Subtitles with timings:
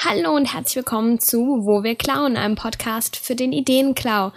[0.00, 4.30] Hallo und herzlich willkommen zu Wo wir klauen, einem Podcast für den Ideenklau.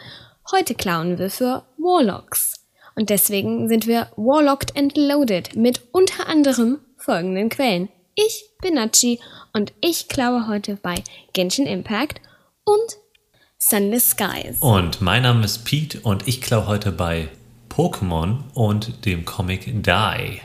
[0.52, 2.66] Heute klauen wir für Warlocks.
[2.96, 7.90] Und deswegen sind wir Warlocked and Loaded mit unter anderem folgenden Quellen.
[8.16, 9.20] Ich bin Nachi
[9.54, 10.96] und ich klaue heute bei
[11.34, 12.22] Genshin Impact
[12.64, 12.98] und
[13.60, 14.58] Sunless Skies.
[14.62, 17.30] Und mein Name ist Pete und ich klaue heute bei
[17.70, 20.42] Pokémon und dem Comic Die.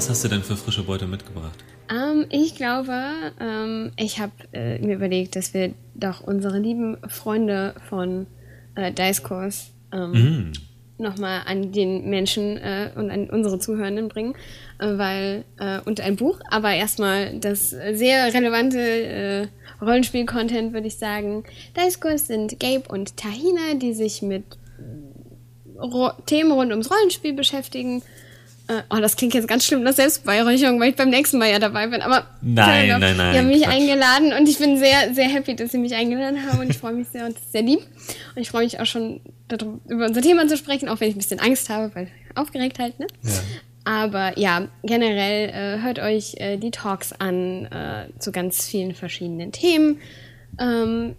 [0.00, 1.62] Was, hast du denn für frische Beute mitgebracht?
[1.90, 2.94] Ähm, ich glaube,
[3.38, 8.26] ähm, ich habe äh, mir überlegt, dass wir doch unsere lieben Freunde von
[8.76, 10.52] äh, Dice Course ähm, Mm.
[10.96, 14.36] nochmal an den Menschen äh, und an unsere Zuhörenden bringen,
[14.78, 19.48] äh, weil äh, und ein Buch, aber erstmal das sehr relevante äh,
[19.82, 21.44] Rollenspiel-Content, würde ich sagen.
[21.76, 24.44] Dice Course sind Gabe und Tahina, die sich mit
[25.76, 28.02] Ro Themen rund ums Rollenspiel beschäftigen.
[28.70, 31.58] Äh, oh, das klingt jetzt ganz schlimm, das Selbstbeweihräucherung, weil ich beim nächsten Mal ja
[31.58, 32.02] dabei bin.
[32.02, 33.00] Aber Nein, enough.
[33.00, 33.74] nein, nein, Die haben mich Quatsch.
[33.74, 36.92] eingeladen und ich bin sehr, sehr happy, dass sie mich eingeladen haben und ich freue
[36.92, 37.80] mich sehr und das ist sehr lieb.
[38.36, 41.16] Und ich freue mich auch schon, darum, über unser Thema zu sprechen, auch wenn ich
[41.16, 43.08] ein bisschen Angst habe, weil aufgeregt halt, ne?
[43.24, 43.30] Ja.
[43.82, 49.50] Aber ja, generell äh, hört euch äh, die Talks an äh, zu ganz vielen verschiedenen
[49.50, 49.98] Themen.
[50.60, 51.16] Ähm,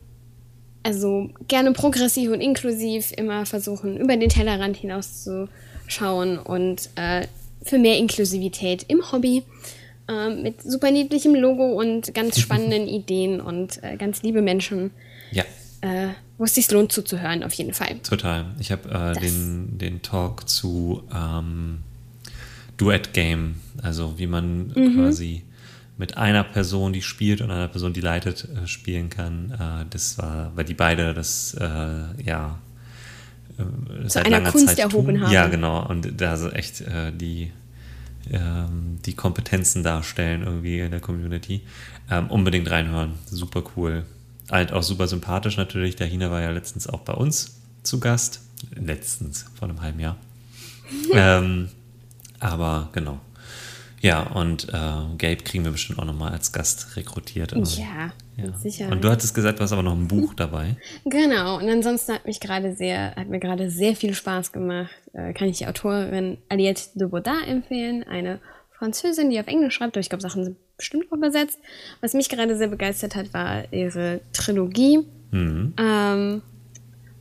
[0.84, 7.28] also gerne progressiv und inklusiv, immer versuchen, über den Tellerrand hinauszuschauen und äh,
[7.64, 9.44] für mehr Inklusivität im Hobby.
[10.10, 14.92] ähm, mit super niedlichem Logo und ganz spannenden Ideen und äh, ganz liebe Menschen,
[15.32, 15.44] Ja,
[15.82, 18.00] äh, wo es sich lohnt zuzuhören, auf jeden Fall.
[18.04, 18.46] total.
[18.60, 21.80] Ich habe äh, den, den Talk zu ähm,
[22.78, 24.96] Duet Game, also wie man Mhm.
[24.98, 25.44] quasi
[25.98, 29.52] mit einer Person, die spielt und einer Person, die leitet, äh, spielen kann.
[29.52, 31.64] Äh, das war, weil die beide das, äh,
[32.26, 32.58] ja,
[34.08, 35.22] seit einer Kunst Zeit erhoben tun.
[35.22, 35.32] haben.
[35.32, 35.88] Ja, genau.
[35.88, 36.84] Und da so echt
[37.20, 37.52] die,
[38.32, 41.62] ähm, die Kompetenzen darstellen irgendwie in der Community.
[42.10, 43.14] Ähm, unbedingt reinhören.
[43.26, 44.06] Super cool.
[44.50, 45.96] Halt auch super sympathisch natürlich.
[45.96, 48.42] Der Hina war ja letztens auch bei uns zu Gast.
[48.76, 50.18] Letztens, vor einem halben Jahr.
[51.14, 51.70] ähm,
[52.40, 53.20] aber genau.
[54.02, 57.54] Ja, und äh, Gabe kriegen wir bestimmt auch nochmal als Gast rekrutiert.
[57.54, 58.12] Also, Ja,
[58.48, 58.58] ja.
[58.58, 58.94] Sicherheit.
[58.94, 60.76] Und du hattest gesagt, du hast aber noch ein Buch dabei.
[61.06, 64.92] Genau, und ansonsten hat mich gerade sehr, hat mir gerade sehr viel Spaß gemacht.
[65.14, 68.40] Äh, kann ich die Autorin Aliette de Baudin empfehlen, eine
[68.72, 71.60] Französin, die auf Englisch schreibt, aber ich glaube, Sachen sind bestimmt auch übersetzt.
[72.02, 75.06] Was mich gerade sehr begeistert hat, war ihre Trilogie.
[75.32, 75.74] Mhm.
[75.78, 76.42] Ähm,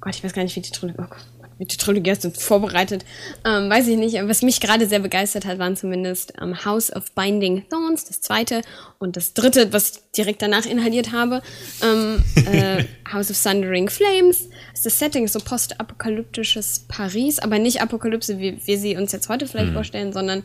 [0.00, 1.26] Gott, ich weiß gar nicht, wie die Trilogie, oh Gott,
[1.66, 3.04] die Trilogie hast du vorbereitet.
[3.44, 6.92] Ähm, weiß ich nicht, aber was mich gerade sehr begeistert hat, waren zumindest ähm, House
[6.92, 8.62] of Binding Thorns, das zweite
[8.98, 11.42] und das dritte, was ich direkt danach inhaliert habe.
[11.82, 14.48] Ähm, äh, House of Thundering Flames.
[14.82, 19.46] Das Setting ist so postapokalyptisches Paris, aber nicht Apokalypse, wie wir sie uns jetzt heute
[19.46, 20.42] vielleicht vorstellen, sondern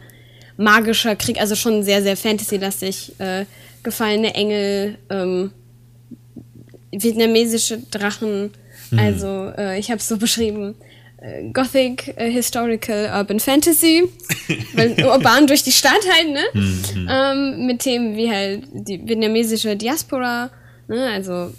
[0.57, 3.19] magischer Krieg, also schon sehr, sehr Fantasy-lastig.
[3.19, 3.45] Äh,
[3.85, 5.51] gefallene Engel, ähm,
[6.91, 8.51] vietnamesische Drachen.
[8.97, 10.75] Also, äh, ich habe es so beschrieben.
[11.53, 14.03] Gothic, äh, Historical, Urban Fantasy.
[14.73, 16.43] Weil urban durch die Stadt halt, ne?
[17.09, 20.51] Ähm, mit Themen wie halt die vietnamesische Diaspora,
[20.87, 21.09] ne?
[21.11, 21.51] Also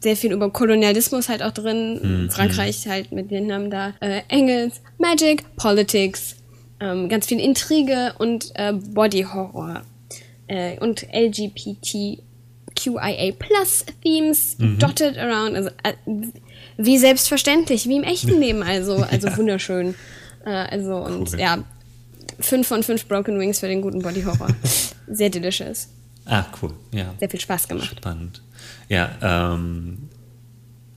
[0.00, 2.28] sehr viel über Kolonialismus halt auch drin.
[2.30, 3.94] Frankreich halt mit Vietnam da.
[4.00, 6.36] Äh, Engels, Magic, Politics,
[6.80, 9.82] ähm, ganz viel Intrige und äh, Body Horror.
[10.48, 12.22] Äh, und LGBTQIA
[13.38, 15.54] Plus Themes dotted around.
[15.54, 15.92] Also äh,
[16.76, 18.62] wie selbstverständlich, wie im echten Leben.
[18.62, 19.94] Also, also wunderschön.
[20.44, 21.40] Äh, also und Cool.
[21.40, 21.58] ja,
[22.40, 24.48] fünf von fünf Broken Wings für den guten Body Horror.
[25.08, 25.88] Sehr delicious.
[26.24, 26.72] Ah, cool.
[26.92, 27.14] Ja.
[27.18, 27.94] Sehr viel Spaß gemacht.
[27.96, 28.42] Spannend.
[28.88, 29.10] Ja,
[29.54, 30.08] ähm,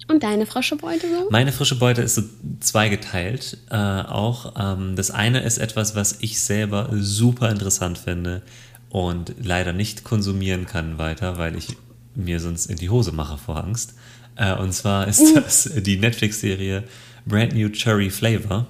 [0.07, 1.27] Und deine frische Beute so?
[1.31, 2.21] Meine frische Beute ist so
[2.59, 3.57] zweigeteilt.
[3.71, 8.43] Äh, auch ähm, das eine ist etwas, was ich selber super interessant finde
[8.89, 11.75] und leider nicht konsumieren kann weiter, weil ich
[12.15, 13.95] mir sonst in die Hose mache vor Angst.
[14.35, 16.83] Äh, und zwar ist das die Netflix-Serie
[17.25, 18.67] Brand New Cherry Flavor,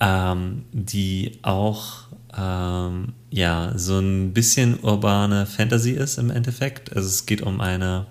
[0.00, 2.04] ähm, die auch
[2.36, 6.94] ähm, ja so ein bisschen urbane Fantasy ist im Endeffekt.
[6.94, 8.06] Also es geht um eine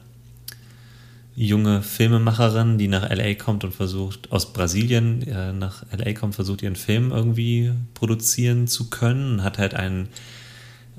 [1.36, 6.62] junge Filmemacherin, die nach LA kommt und versucht, aus Brasilien äh, nach LA kommt, versucht
[6.62, 10.10] ihren Film irgendwie produzieren zu können und hat halt einen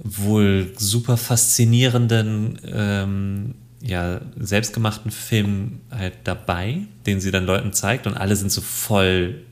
[0.03, 8.15] wohl super faszinierenden, ähm, ja, selbstgemachten Film halt dabei, den sie dann Leuten zeigt und
[8.15, 9.43] alle sind so voll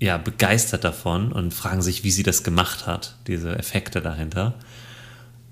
[0.00, 4.54] ja, begeistert davon und fragen sich, wie sie das gemacht hat, diese Effekte dahinter.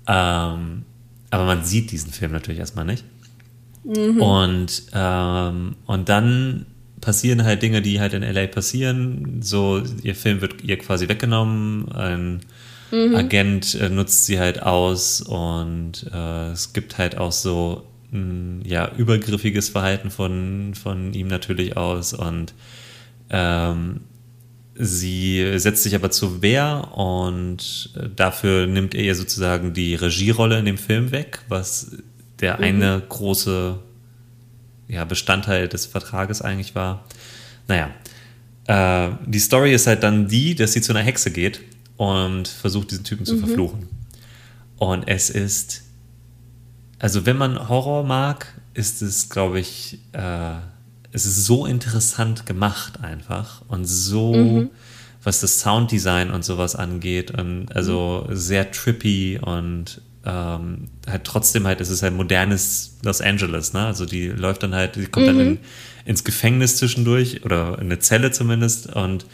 [0.07, 0.83] Ähm,
[1.31, 3.03] aber man sieht diesen Film natürlich erstmal nicht.
[4.19, 6.65] Und, ähm, und dann
[7.01, 9.41] passieren halt Dinge, die halt in LA passieren.
[9.41, 12.41] So, ihr Film wird ihr quasi weggenommen, ein
[12.93, 18.91] Agent äh, nutzt sie halt aus und äh, es gibt halt auch so ein ja,
[18.95, 22.53] übergriffiges Verhalten von, von ihm natürlich aus und
[23.31, 24.01] ähm,
[24.75, 30.59] sie setzt sich aber zur Wehr und äh, dafür nimmt er ihr sozusagen die Regierolle
[30.59, 31.97] in dem Film weg, was
[32.39, 33.79] der eine große
[34.87, 37.05] ja, Bestandteil des Vertrages eigentlich war.
[37.67, 37.89] Naja,
[38.67, 41.61] äh, die Story ist halt dann die, dass sie zu einer Hexe geht
[41.97, 43.87] und versucht, diesen Typen zu verfluchen.
[44.77, 45.83] Und es ist,
[46.99, 50.55] also wenn man Horror mag, ist es, glaube ich, äh,
[51.11, 54.67] es ist so interessant gemacht einfach und so,
[55.23, 61.81] was das Sounddesign und sowas angeht und also sehr trippy und ähm, halt trotzdem halt,
[61.81, 63.85] es ist halt modernes Los Angeles, ne?
[63.85, 65.59] Also die läuft dann halt, die kommt dann in,
[66.05, 69.25] ins Gefängnis zwischendurch oder in eine Zelle zumindest und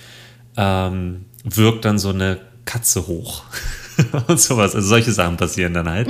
[0.57, 3.43] ähm, wirkt dann so eine Katze hoch
[4.27, 4.75] und sowas.
[4.75, 6.07] Also solche Sachen passieren dann halt.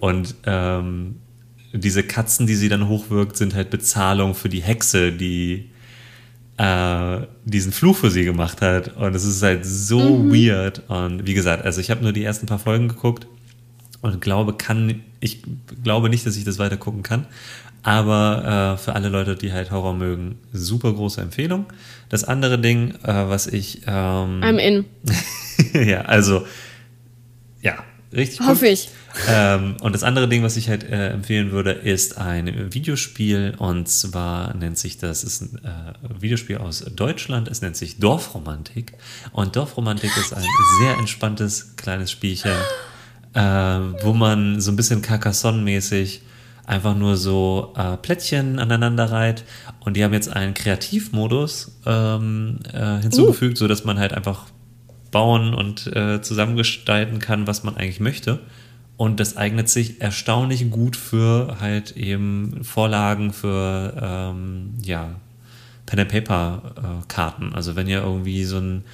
[0.00, 1.20] Und ähm,
[1.72, 5.70] diese Katzen, die sie dann hochwirkt, sind halt Bezahlung für die Hexe, die
[6.56, 8.96] äh, diesen Fluch für sie gemacht hat.
[8.96, 10.82] Und es ist halt so weird.
[10.88, 13.28] Und wie gesagt, also ich habe nur die ersten paar Folgen geguckt
[14.00, 15.44] und glaube, kann, ich
[15.84, 17.26] glaube nicht, dass ich das weiter gucken kann.
[17.82, 21.66] Aber äh, für alle Leute, die halt Horror mögen, super große Empfehlung.
[22.08, 23.82] Das andere Ding, äh, was ich.
[23.86, 24.84] Ähm, I'm in.
[25.88, 26.46] ja, also,
[27.60, 27.74] ja,
[28.12, 28.48] richtig gut.
[28.48, 28.88] Hoffe ich.
[29.28, 33.54] Ähm, und das andere Ding, was ich halt äh, empfehlen würde, ist ein Videospiel.
[33.58, 37.48] Und zwar nennt sich das, ist ein äh, Videospiel aus Deutschland.
[37.48, 38.92] Es nennt sich Dorfromantik.
[39.32, 40.46] Und Dorfromantik ist ein
[40.80, 42.52] sehr entspanntes kleines Spielchen,
[43.34, 46.20] äh, wo man so ein bisschen Carcassonne-mäßig
[46.66, 49.44] einfach nur so äh, Plättchen aneinander reiht.
[49.80, 54.46] Und die haben jetzt einen Kreativmodus ähm, äh, hinzugefügt, so dass man halt einfach
[55.10, 58.40] bauen und äh, zusammengestalten kann, was man eigentlich möchte.
[58.96, 65.16] Und das eignet sich erstaunlich gut für halt eben Vorlagen für ähm, ja,
[65.86, 67.52] Pen and Paper äh, Karten.
[67.54, 68.84] Also wenn ihr irgendwie so ein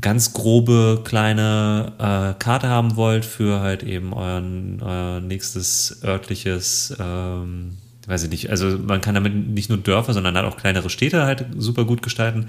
[0.00, 7.78] ganz grobe kleine äh, Karte haben wollt für halt eben euren, euer nächstes örtliches, ähm,
[8.06, 11.24] weiß ich nicht, also man kann damit nicht nur Dörfer, sondern halt auch kleinere Städte
[11.24, 12.48] halt super gut gestalten.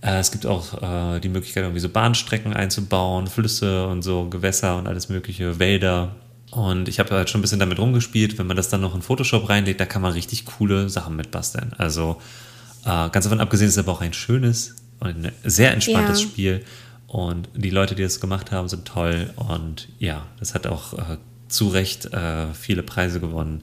[0.00, 4.76] Äh, es gibt auch äh, die Möglichkeit, irgendwie so Bahnstrecken einzubauen, Flüsse und so, Gewässer
[4.78, 6.14] und alles mögliche, Wälder.
[6.50, 8.38] Und ich habe halt schon ein bisschen damit rumgespielt.
[8.38, 11.72] Wenn man das dann noch in Photoshop reinlegt, da kann man richtig coole Sachen mitbasteln.
[11.78, 12.20] Also
[12.84, 16.28] äh, ganz davon abgesehen ist es aber auch ein schönes ein sehr entspanntes Ja.
[16.28, 16.64] Spiel.
[17.06, 19.30] Und die Leute, die das gemacht haben, sind toll.
[19.36, 21.16] Und ja, das hat auch äh,
[21.48, 23.62] zu Recht äh, viele Preise gewonnen.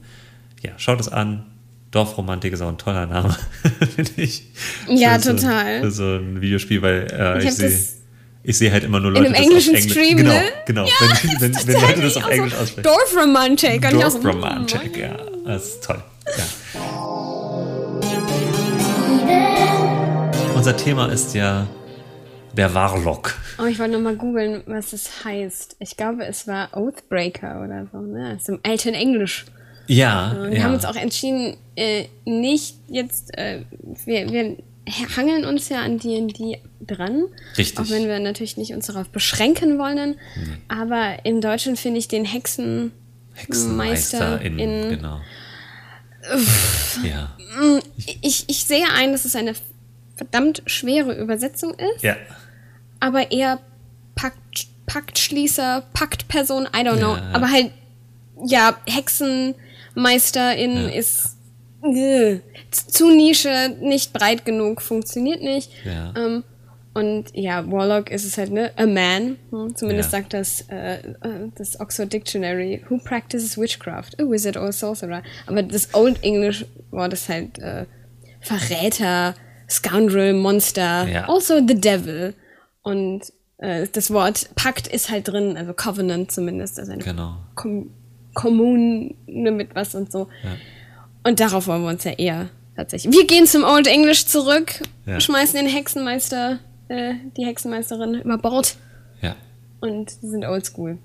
[0.62, 1.46] Ja, schaut es an.
[1.90, 3.34] Dorfromantik ist auch ein toller Name,
[3.96, 4.42] finde ich.
[4.88, 5.80] Ja, Für so, total.
[5.80, 7.78] Für so ein Videospiel, weil äh, Ich ich, sehe.
[8.42, 9.92] Ich sehe halt immer nur in Leute, einem das auf englischen Englisch.
[9.92, 10.42] Stream, genau, ne?
[10.66, 10.86] genau.
[11.38, 12.82] wenn, wenn, wenn Leute das auf Englisch aussprechen.
[12.82, 13.84] Dorfromantik.
[13.90, 15.16] So, Dorfromantik, ja.
[15.46, 16.02] Das ist toll.
[16.26, 16.44] Ja.
[20.58, 21.68] Unser Thema ist ja
[22.56, 23.36] der Warlock.
[23.62, 25.76] Oh, ich wollte nochmal googeln, was es heißt.
[25.78, 28.32] Ich glaube, es war Oathbreaker oder so, ne?
[28.32, 29.44] Das ist im alten Englisch.
[29.86, 30.64] Ja, Und wir ja.
[30.64, 33.62] haben uns auch entschieden, äh, nicht jetzt, äh,
[34.04, 34.56] wir, wir
[35.16, 37.26] hangeln uns ja an D&D dran.
[37.56, 37.78] Richtig.
[37.78, 40.16] Auch wenn wir natürlich nicht uns darauf beschränken wollen.
[40.66, 42.90] Aber im Deutschen finde ich den Hexen
[43.34, 45.20] Hexenmeister in, in- genau.
[47.04, 47.36] ja.
[48.22, 49.54] ich, ich sehe ein, dass es eine
[50.18, 52.16] verdammt schwere Übersetzung ist, Ja.
[53.00, 53.58] aber eher
[54.14, 57.16] Pakt, Paktschließer, Paktperson, I don't know.
[57.16, 57.30] Ja.
[57.32, 57.70] Aber halt,
[58.44, 60.88] ja, Hexenmeisterin Ja.
[60.88, 61.36] ist
[61.84, 62.40] äh,
[62.72, 65.70] zu Nische, nicht breit genug, funktioniert nicht.
[65.84, 66.12] Ja.
[66.16, 66.42] Ähm,
[66.92, 68.72] und ja, Warlock ist es halt, ne?
[68.76, 69.36] A man.
[69.50, 70.18] Hm, zumindest Ja.
[70.18, 71.02] sagt das, äh, äh,
[71.54, 72.82] das Oxford Dictionary.
[72.88, 74.18] Who practices witchcraft?
[74.18, 75.22] A wizard or a sorcerer.
[75.46, 77.84] Aber das Old English Wort ist halt äh,
[78.40, 79.34] Verräter,
[79.68, 81.28] Scoundrel, Monster, Ja.
[81.28, 82.34] also the devil.
[82.82, 83.22] Und
[83.58, 87.36] äh, das Wort Pakt ist halt drin, also Covenant zumindest, also eine Genau.
[87.54, 87.90] Kom
[88.34, 90.28] Kommune mit was und so.
[90.44, 90.50] Ja.
[91.24, 93.12] Und darauf wollen wir uns ja eher tatsächlich.
[93.12, 94.74] Wir gehen zum Old English zurück,
[95.06, 95.18] Ja.
[95.20, 98.76] schmeißen den Hexenmeister, äh, die Hexenmeisterin über Bord
[99.20, 99.34] Ja.
[99.80, 100.98] Und sind oldschool.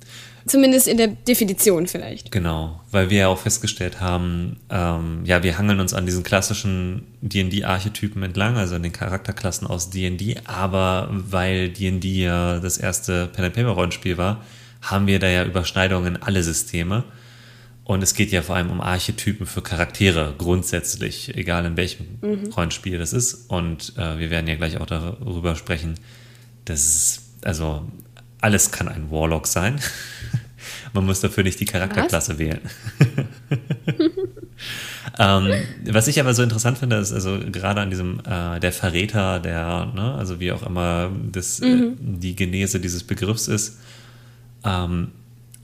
[0.46, 2.32] Zumindest in der Definition vielleicht.
[2.32, 7.04] Genau, weil wir ja auch festgestellt haben, ähm, ja, wir hangeln uns an diesen klassischen
[7.22, 14.18] D&D-Archetypen entlang, also an den Charakterklassen aus D&D, aber weil D&D ja das erste Pen-and-Paper-Rollenspiel
[14.18, 14.44] war,
[14.82, 17.06] haben wir da ja Überschneidungen in alle Systeme.
[17.86, 22.52] Und es geht ja vor allem um Archetypen für Charaktere grundsätzlich, egal in welchem Mhm.
[22.56, 23.50] Rollenspiel das ist.
[23.50, 25.96] Und äh, wir werden ja gleich auch darüber sprechen,
[26.64, 27.86] dass es, also
[28.44, 29.80] alles kann ein Warlock sein.
[30.94, 32.60] Man muss dafür nicht die Charakterklasse wählen.
[35.20, 35.54] ähm,
[35.90, 39.92] was ich aber so interessant finde, ist also gerade an diesem äh, der Verräter, der,
[39.96, 43.80] ne, also wie auch immer das, äh, die Genese dieses Begriffs ist,
[44.64, 45.12] ähm,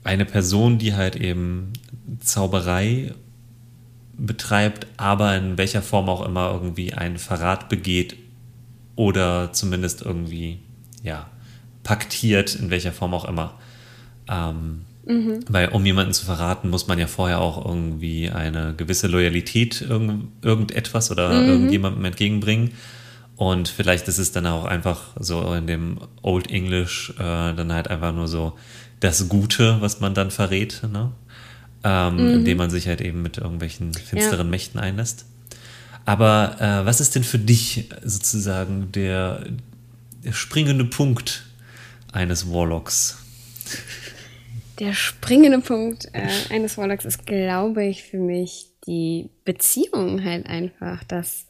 [0.02, 1.72] eine Person, die halt eben
[2.20, 3.14] Zauberei
[4.16, 8.16] betreibt, aber in welcher Form auch immer irgendwie einen Verrat begeht
[8.96, 10.60] oder zumindest irgendwie,
[11.02, 11.30] ja,
[11.82, 13.54] paktiert, in welcher Form auch immer.
[14.28, 14.82] Ähm,
[15.48, 20.28] Weil um jemanden zu verraten, muss man ja vorher auch irgendwie eine gewisse Loyalität irgend,
[20.42, 22.72] irgendetwas oder irgendjemandem entgegenbringen.
[23.36, 27.88] Und vielleicht ist es dann auch einfach so in dem Old English äh, dann halt
[27.88, 28.52] einfach nur so
[29.00, 31.10] das Gute, was man dann verrät, ne?
[31.82, 34.50] ähm, indem man sich halt eben mit irgendwelchen finsteren Ja.
[34.50, 35.24] Mächten einlässt.
[36.04, 39.46] Aber äh, was ist denn für dich sozusagen der,
[40.22, 41.44] der springende Punkt
[42.12, 43.18] eines Warlocks?
[44.78, 51.04] Der springende Punkt äh, eines Warlocks ist, glaube ich, für mich die Beziehung halt einfach.
[51.04, 51.46] Das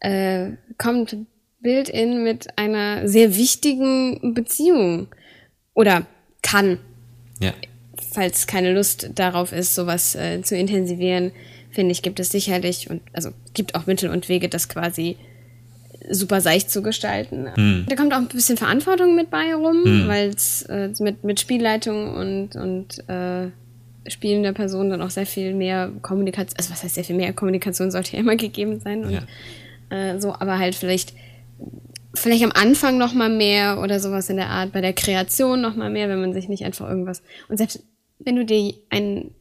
[0.00, 1.16] äh, kommt
[1.60, 5.08] built-in mit einer sehr wichtigen Beziehung.
[5.74, 6.06] Oder
[6.42, 6.78] kann,
[7.40, 7.52] Ja,
[8.12, 11.32] falls keine Lust darauf ist, sowas äh, zu intensivieren,
[11.70, 15.16] finde ich, gibt es sicherlich und also gibt auch Mittel und Wege, das quasi
[16.10, 17.48] super seicht zu gestalten.
[17.88, 22.14] Da kommt auch ein bisschen Verantwortung mit bei rum, weil es äh, mit, mit Spielleitung
[22.14, 23.48] und, und äh,
[24.10, 27.90] spielender Person dann auch sehr viel mehr Kommunikation, also was heißt sehr viel mehr Kommunikation
[27.90, 29.22] sollte ja immer gegeben sein und Ja.
[29.90, 31.12] äh, so, aber halt vielleicht
[32.14, 35.76] vielleicht am Anfang noch mal mehr oder sowas in der Art, bei der Kreation noch
[35.76, 37.82] mal mehr, wenn man sich nicht einfach irgendwas und selbst
[38.20, 39.32] wenn du dir einen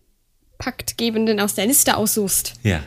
[0.58, 2.82] Paktgebenden aus der Liste aussuchst, ja,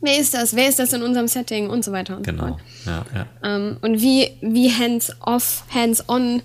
[0.00, 2.48] wer ist das, wer ist das in unserem Setting und so weiter und so genau.
[2.48, 2.60] fort.
[2.86, 3.26] Ja, ja.
[3.42, 6.42] Ähm, und wie, wie hands-off, hands-on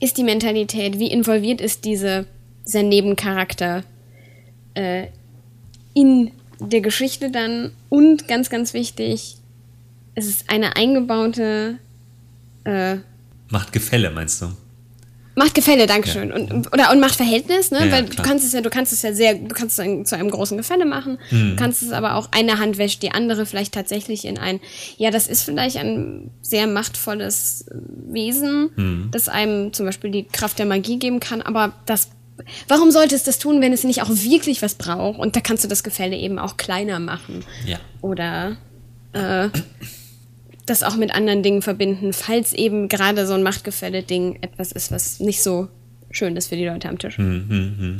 [0.00, 2.26] ist die Mentalität, wie involviert ist diese,
[2.66, 3.84] dieser Nebencharakter
[4.74, 5.08] äh,
[5.94, 9.36] in der Geschichte dann und ganz, ganz wichtig,
[10.14, 11.78] es ist eine eingebaute
[12.64, 12.96] äh,
[13.50, 14.46] Macht Gefälle, meinst du?
[15.36, 16.32] Macht Gefälle, Dankeschön.
[16.32, 17.80] Und, oder, und macht Verhältnis, ne?
[17.80, 20.08] Ja, ja, Weil du kannst es ja, du kannst es ja sehr, du kannst es
[20.08, 21.18] zu einem großen Gefälle machen.
[21.30, 21.50] Mhm.
[21.50, 24.60] Du kannst es aber auch, eine Hand wäscht die andere vielleicht tatsächlich in ein,
[24.96, 27.66] ja, das ist vielleicht ein sehr machtvolles
[28.06, 29.08] Wesen, Mhm.
[29.10, 32.10] das einem zum Beispiel die Kraft der Magie geben kann, aber das,
[32.68, 35.18] warum sollte es das tun, wenn es nicht auch wirklich was braucht?
[35.18, 37.44] Und da kannst du das Gefälle eben auch kleiner machen.
[37.66, 37.78] Ja.
[38.02, 38.56] Oder,
[39.12, 39.48] äh,
[40.66, 45.20] das auch mit anderen Dingen verbinden, falls eben gerade so ein Machtgefälle-Ding etwas ist, was
[45.20, 45.68] nicht so
[46.10, 47.18] schön ist für die Leute am Tisch.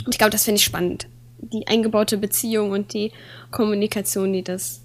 [0.05, 1.07] Und ich glaube, das finde ich spannend.
[1.39, 3.13] Die eingebaute Beziehung und die
[3.51, 4.83] Kommunikation, die das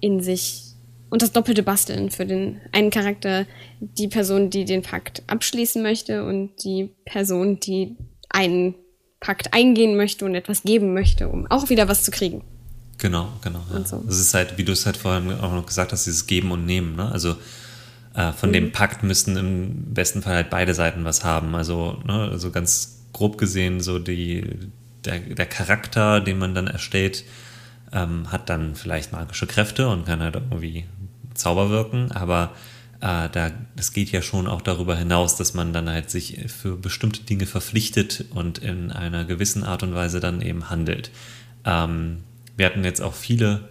[0.00, 0.64] in sich
[1.10, 3.46] und das doppelte Basteln für den einen Charakter,
[3.80, 7.96] die Person, die den Pakt abschließen möchte und die Person, die
[8.28, 8.74] einen
[9.18, 12.42] Pakt eingehen möchte und etwas geben möchte, um auch wieder was zu kriegen.
[13.00, 13.64] Genau, genau.
[13.72, 13.84] Ja.
[13.84, 14.02] So.
[14.06, 16.66] Das ist halt, wie du es halt vorhin auch noch gesagt hast, dieses Geben und
[16.66, 16.96] Nehmen.
[16.96, 17.10] Ne?
[17.10, 17.36] Also
[18.14, 21.54] äh, von dem Pakt müssten im besten Fall halt beide Seiten was haben.
[21.54, 24.44] Also, ne, also ganz grob gesehen, so die,
[25.04, 27.24] der, der Charakter, den man dann erstellt,
[27.92, 30.84] ähm, hat dann vielleicht magische Kräfte und kann halt irgendwie
[31.34, 32.50] Zauber wirken, aber
[33.00, 36.76] äh, da, das geht ja schon auch darüber hinaus, dass man dann halt sich für
[36.76, 41.10] bestimmte Dinge verpflichtet und in einer gewissen Art und Weise dann eben handelt.
[41.64, 42.18] Ähm,
[42.60, 43.70] wir hatten jetzt auch viele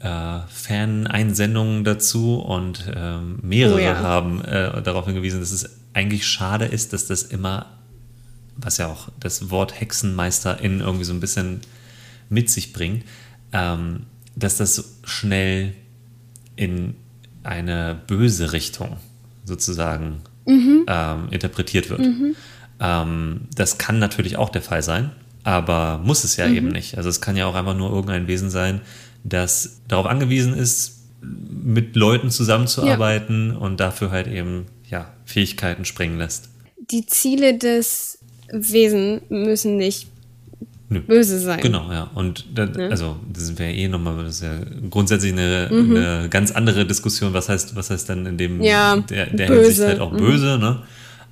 [0.00, 3.98] äh, Fan-Einsendungen dazu und ähm, mehrere Oh ja.
[3.98, 7.64] haben äh, darauf hingewiesen, dass es eigentlich schade ist, dass das immer,
[8.54, 11.62] was ja auch das Wort Hexenmeister in irgendwie so ein bisschen
[12.28, 13.04] mit sich bringt,
[13.54, 14.02] ähm,
[14.34, 15.72] dass das schnell
[16.56, 16.94] in
[17.42, 18.98] eine böse Richtung
[19.46, 20.20] sozusagen
[20.86, 22.00] ähm, interpretiert wird.
[22.80, 25.12] Ähm, das kann natürlich auch der Fall sein,
[25.46, 26.96] aber muss es ja eben nicht.
[26.96, 28.80] Also es kann ja auch einfach nur irgendein Wesen sein,
[29.22, 36.48] das darauf angewiesen ist, mit Leuten zusammenzuarbeiten und dafür halt eben ja, Fähigkeiten springen lässt.
[36.90, 38.18] Die Ziele des
[38.50, 40.08] Wesen müssen nicht
[40.88, 40.98] Nö.
[40.98, 41.60] böse sein.
[41.60, 42.10] Genau, ja.
[42.16, 44.58] Und da, also das wäre eh nochmal, das ist ja
[44.90, 47.32] grundsätzlich eine, eine ganz andere Diskussion.
[47.34, 49.46] Was heißt, was heißt dann in dem Ja, der, der.
[49.46, 50.82] Hinsicht halt auch böse, ne?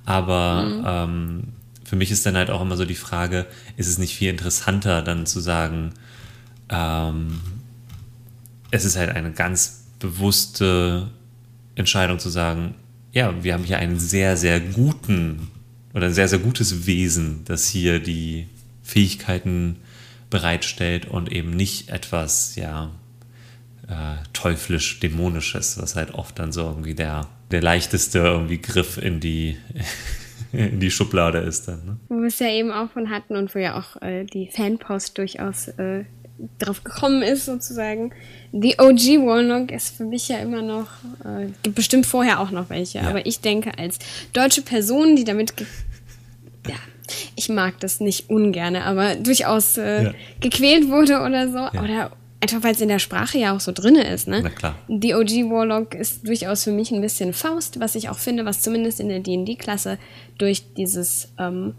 [0.05, 1.43] Aber ähm,
[1.85, 3.45] für mich ist dann halt auch immer so die Frage,
[3.77, 5.93] ist es nicht viel interessanter, dann zu sagen,
[6.69, 7.39] ähm,
[8.71, 11.11] es ist halt eine ganz bewusste
[11.75, 12.75] Entscheidung zu sagen,
[13.11, 15.49] ja, wir haben hier einen sehr, sehr guten
[15.93, 18.47] oder ein sehr, sehr gutes Wesen, das hier die
[18.83, 19.77] Fähigkeiten
[20.29, 22.91] bereitstellt und eben nicht etwas, ja,
[23.87, 29.57] äh, teuflisch-dämonisches, was halt oft dann so irgendwie der, der leichteste irgendwie Griff in die,
[30.57, 31.85] in die Schublade ist dann.
[31.85, 31.97] Ne?
[32.09, 35.17] Wo wir es ja eben auch von hatten und wo ja auch äh, die Fanpost
[35.17, 36.05] durchaus äh,
[36.59, 38.11] drauf gekommen ist, sozusagen.
[38.51, 40.87] Die OG Warlock ist für mich ja immer noch,
[41.23, 43.07] äh, gibt bestimmt vorher auch noch welche, ja.
[43.07, 43.99] aber ich denke, als
[44.33, 45.53] deutsche Person, die damit,
[46.67, 46.75] ja,
[47.35, 50.13] ich mag das nicht ungerne, aber durchaus äh, ja.
[50.39, 51.83] gequält wurde oder so, ja.
[51.83, 52.11] oder
[52.53, 54.41] einfach weil es in der Sprache ja auch so drin ist, ne?
[54.43, 54.75] Na klar.
[54.87, 58.61] Die OG Warlock ist durchaus für mich ein bisschen Faust, was ich auch finde, was
[58.61, 59.97] zumindest in der D&D-Klasse
[60.37, 61.73] durch dieses ähm,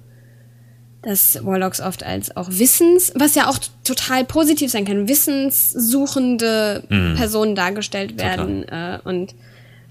[1.02, 7.14] dass Warlocks oft als auch Wissens, was ja auch total positiv sein kann, wissenssuchende mhm.
[7.14, 8.64] Personen dargestellt werden.
[8.68, 9.32] Äh, und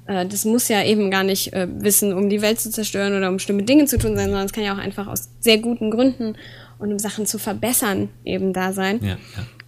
[0.07, 3.29] äh, das muss ja eben gar nicht äh, Wissen, um die Welt zu zerstören oder
[3.29, 5.89] um bestimmte Dinge zu tun sein, sondern es kann ja auch einfach aus sehr guten
[5.89, 6.35] Gründen
[6.79, 8.99] und um Sachen zu verbessern eben da sein.
[9.01, 9.17] Ja, ja.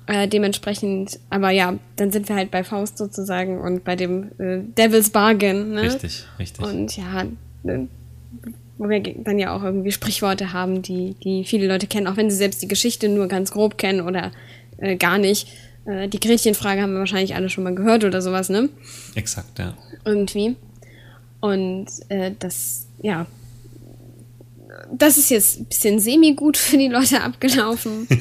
[0.07, 4.59] Äh, dementsprechend, aber ja, dann sind wir halt bei Faust sozusagen und bei dem äh,
[4.77, 5.71] Devil's Bargain.
[5.71, 5.81] Ne?
[5.81, 6.65] Richtig, richtig.
[6.65, 7.25] Und ja,
[8.77, 12.29] wo wir dann ja auch irgendwie Sprichworte haben, die, die viele Leute kennen, auch wenn
[12.29, 14.31] sie selbst die Geschichte nur ganz grob kennen oder
[14.77, 15.49] äh, gar nicht.
[15.85, 18.69] Äh, die Gretchenfrage haben wir wahrscheinlich alle schon mal gehört oder sowas, ne?
[19.15, 19.75] Exakt, ja.
[20.05, 20.55] Irgendwie.
[21.41, 23.25] Und äh, das, ja,
[24.91, 28.07] das ist jetzt ein bisschen semi-gut für die Leute abgelaufen.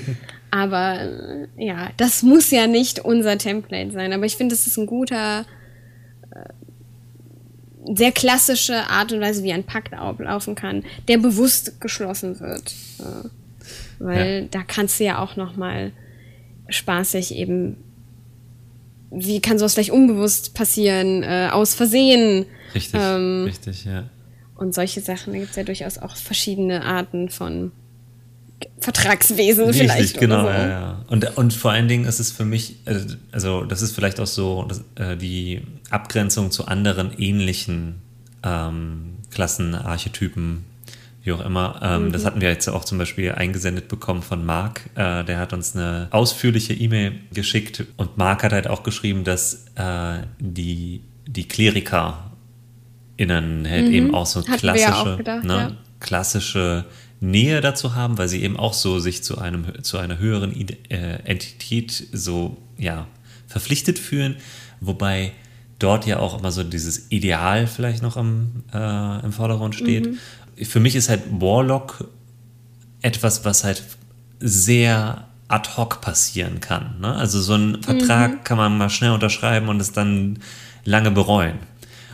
[0.57, 4.13] aber äh, ja, das muss ja nicht unser Template sein.
[4.13, 5.45] Aber ich finde, das ist ein guter
[7.95, 12.75] sehr klassische Art und Weise, wie ein Pakt ablaufen kann, der bewusst geschlossen wird.
[13.99, 14.49] Weil ja.
[14.51, 15.93] da kannst du ja auch noch mal
[16.69, 17.77] spaßig eben,
[19.11, 22.47] wie kann sowas vielleicht unbewusst passieren, äh, aus Versehen.
[22.75, 24.11] Richtig, ähm, richtig, ja.
[24.57, 27.73] Und solche Sachen, da gibt es ja durchaus auch verschiedene Arten von
[28.87, 30.21] Vertragswesen Richtig, vielleicht.
[30.21, 30.49] genau, so.
[30.49, 31.05] ja, ja.
[31.09, 33.01] Und, und vor allen Dingen ist es für mich, äh,
[33.33, 37.97] also das ist vielleicht auch so äh, die Abgrenzung zu anderen ähnlichen
[38.45, 40.67] ähm, Klassenarchetypen,
[41.25, 41.81] wie auch immer.
[41.83, 42.13] Ähm, mhm.
[42.13, 44.83] Das hatten wir jetzt auch zum Beispiel eingesendet bekommen von Marc.
[44.95, 49.65] Äh, der hat uns eine ausführliche E-Mail geschickt und Marc hat halt auch geschrieben, dass
[49.75, 52.31] äh, die, die Kleriker
[53.17, 53.95] innen halt mhm.
[53.95, 55.73] eben auch so klassische, gedacht, ne, ja.
[55.99, 56.85] klassische
[57.21, 60.55] Nähe dazu haben, weil sie eben auch so sich zu einem zu einer höheren
[60.91, 63.07] äh, Entität so ja
[63.47, 64.37] verpflichtet fühlen,
[64.81, 65.33] wobei
[65.79, 70.07] dort ja auch immer so dieses Ideal vielleicht noch im, äh, im Vordergrund steht.
[70.07, 70.65] Mhm.
[70.65, 72.09] Für mich ist halt Warlock
[73.03, 73.83] etwas, was halt
[74.41, 77.01] sehr ad hoc passieren kann.
[77.01, 77.15] Ne?
[77.15, 78.45] Also so ein Vertrag mhm.
[78.45, 80.39] kann man mal schnell unterschreiben und es dann
[80.85, 81.59] lange bereuen.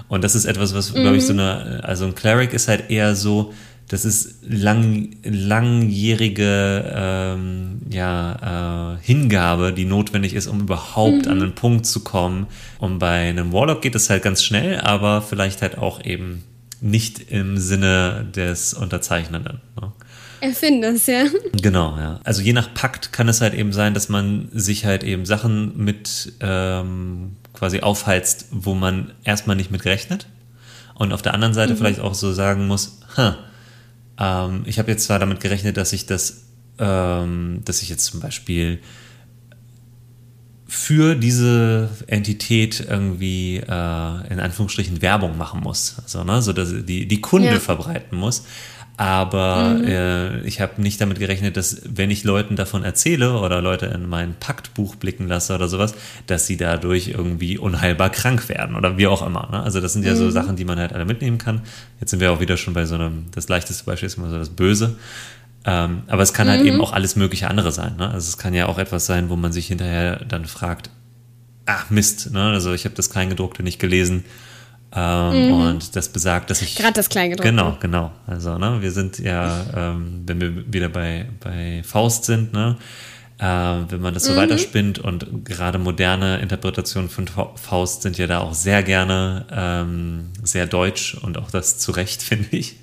[0.09, 1.03] Und das ist etwas, was, mhm.
[1.03, 3.55] glaube ich, so eine, also ein Cleric ist halt eher so,
[3.93, 11.31] das ist lang, langjährige ähm, ja, äh, Hingabe, die notwendig ist, um überhaupt mhm.
[11.31, 12.47] an einen Punkt zu kommen.
[12.79, 16.43] Und bei einem Warlock geht es halt ganz schnell, aber vielleicht halt auch eben
[16.81, 19.61] nicht im Sinne des Unterzeichnenden.
[19.79, 19.93] Ne?
[20.41, 21.25] Erfinders, ja.
[21.53, 22.19] Genau, ja.
[22.25, 25.77] Also je nach Pakt kann es halt eben sein, dass man sich halt eben Sachen
[25.77, 30.29] mit ähm, quasi aufheizt, wo man erstmal nicht mit gerechnet.
[30.95, 31.77] Und auf der anderen Seite mhm.
[31.77, 33.37] vielleicht auch so sagen muss, ha,
[34.18, 36.44] ähm, ich habe jetzt zwar damit gerechnet, dass ich das,
[36.79, 38.81] ähm, dass ich jetzt zum Beispiel
[40.66, 47.07] für diese Entität irgendwie äh, in Anführungsstrichen Werbung machen muss, also ne, so dass die
[47.07, 47.61] die Kunde ja.
[47.61, 48.44] verbreiten muss.
[49.03, 49.85] Aber mhm.
[49.85, 54.09] äh, ich habe nicht damit gerechnet, dass wenn ich Leuten davon erzähle oder Leute in
[54.09, 55.97] mein Paktbuch blicken lasse oder sowas,
[56.29, 59.49] dass sie dadurch irgendwie unheilbar krank werden oder wie auch immer.
[59.51, 59.61] Ne?
[59.61, 60.19] Also das sind ja mhm.
[60.19, 61.62] so Sachen, die man halt alle mitnehmen kann.
[61.99, 64.38] Jetzt sind wir auch wieder schon bei so einem, das leichteste Beispiel ist immer so
[64.38, 64.97] das Böse.
[65.65, 66.69] Ähm, aber es kann halt mhm.
[66.69, 67.97] eben auch alles mögliche andere sein.
[67.97, 68.09] Ne?
[68.09, 70.91] Also es kann ja auch etwas sein, wo man sich hinterher dann fragt,
[71.67, 72.51] ach Mist, ne?
[72.51, 74.23] also ich habe das Kleingedruckte nicht gelesen
[74.95, 75.53] ähm, mhm.
[75.53, 76.77] Und das besagt, dass ich.
[76.77, 77.51] Gerade das Kleingedruckte.
[77.51, 78.13] Genau, genau.
[78.27, 82.77] Also, ne, wir sind ja, ähm, wenn wir wieder bei, bei Faust sind, ne,
[83.39, 84.37] äh, wenn man das so mhm.
[84.37, 90.67] weiterspinnt und gerade moderne Interpretationen von Faust sind ja da auch sehr gerne ähm, sehr
[90.67, 92.77] deutsch und auch das zu Recht, finde ich.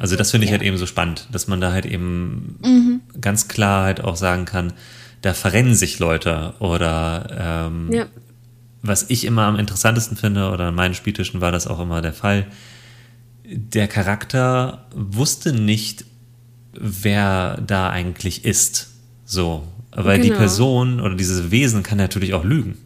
[0.00, 0.56] Also, das finde ich ja.
[0.56, 3.00] halt eben so spannend, dass man da halt eben mhm.
[3.20, 4.72] ganz klar halt auch sagen kann,
[5.20, 8.06] da verrennen sich Leute oder ähm, ja
[8.82, 12.12] was ich immer am interessantesten finde, oder an meinen Spieltischen war das auch immer der
[12.12, 12.46] Fall,
[13.44, 16.04] der Charakter wusste nicht,
[16.72, 18.90] wer da eigentlich ist.
[19.24, 19.66] So.
[19.94, 20.32] Weil genau.
[20.32, 22.78] die Person oder dieses Wesen kann natürlich auch lügen.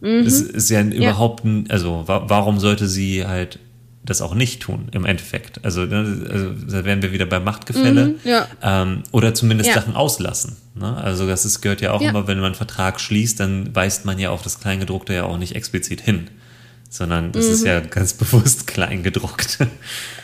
[0.00, 0.26] Mhm.
[0.26, 1.64] Es ist ja überhaupt, ja.
[1.68, 3.58] also warum sollte sie halt
[4.06, 5.64] das auch nicht tun, im Endeffekt.
[5.64, 8.06] Also, ne, also da wären wir wieder bei Machtgefälle.
[8.06, 8.46] Mhm, ja.
[8.62, 9.74] ähm, oder zumindest Ja.
[9.74, 10.56] Sachen auslassen.
[10.74, 10.96] Ne?
[10.96, 12.10] Also das ist, gehört ja auch Ja.
[12.10, 15.38] immer, wenn man einen Vertrag schließt, dann weist man ja auf das Kleingedruckte ja auch
[15.38, 16.28] nicht explizit hin.
[16.88, 17.52] Sondern das Mhm.
[17.52, 19.58] ist ja ganz bewusst kleingedruckt.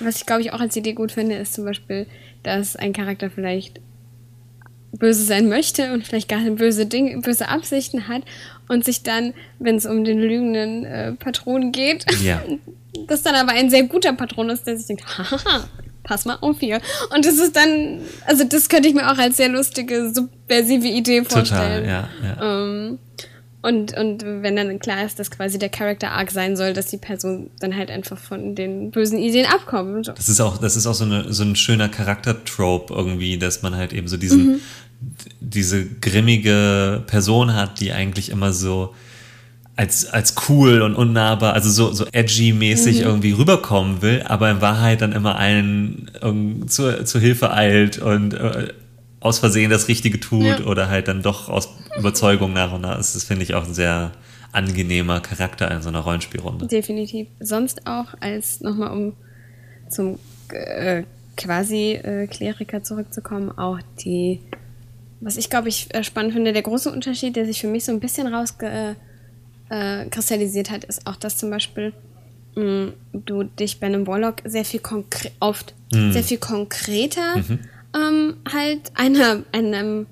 [0.01, 2.07] Was ich, glaube ich, auch als Idee gut finde, ist zum Beispiel,
[2.45, 3.81] dass ein Charakter vielleicht
[4.93, 8.23] böse sein möchte und vielleicht gar böse Dinge, böse Absichten hat
[8.69, 12.43] und sich dann, wenn es um den lügenden äh, Patron geht, Ja.
[13.09, 15.65] das dann aber ein sehr guter Patron ist, der sich denkt, haha,
[16.03, 16.81] pass mal auf hier.
[17.15, 21.25] Und das ist dann, also das könnte ich mir auch als sehr lustige, subversive Idee
[21.25, 21.85] vorstellen.
[21.85, 22.09] Total, ja.
[22.23, 22.65] ja.
[22.65, 22.99] Ähm,
[23.63, 26.97] und, und wenn dann klar ist, dass quasi der Character Arc sein soll, dass die
[26.97, 30.09] Person dann halt einfach von den bösen Ideen abkommt.
[30.09, 33.77] Das ist auch, das ist auch so, eine, so ein schöner Charaktertrope irgendwie, dass man
[33.77, 34.61] halt eben so diesen,
[35.41, 38.95] diese grimmige Person hat, die eigentlich immer so
[39.75, 45.01] als, als cool und unnahbar, also so, so edgy-mäßig irgendwie rüberkommen will, aber in Wahrheit
[45.01, 48.69] dann immer allen ähm, zur, zur Hilfe eilt und äh,
[49.21, 50.65] aus Versehen das Richtige tut Ja.
[50.67, 52.97] oder halt dann doch aus Überzeugung nach und nach.
[52.97, 54.13] Das ist, finde ich, auch ein sehr
[54.53, 56.67] angenehmer Charakter in so einer Rollenspielrunde.
[56.67, 57.29] Definitiv.
[57.41, 59.13] Sonst auch als nochmal um
[59.89, 60.19] zum
[60.51, 61.05] äh,
[61.37, 64.41] quasi äh, Kleriker zurückzukommen, auch die,
[65.23, 67.93] was ich glaube ich äh, spannend finde, der große Unterschied, der sich für mich so
[67.93, 68.97] ein bisschen rauskristallisiert
[69.71, 71.93] äh, kristallisiert hat, ist auch, dass zum Beispiel
[72.57, 74.81] mh, du dich bei einem Warlock sehr viel
[75.41, 75.75] oft
[76.13, 77.35] sehr viel konkreter
[77.95, 80.07] ähm, halt einer, einem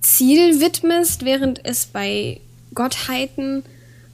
[0.00, 2.40] Ziel widmest, während es bei
[2.74, 3.62] Gottheiten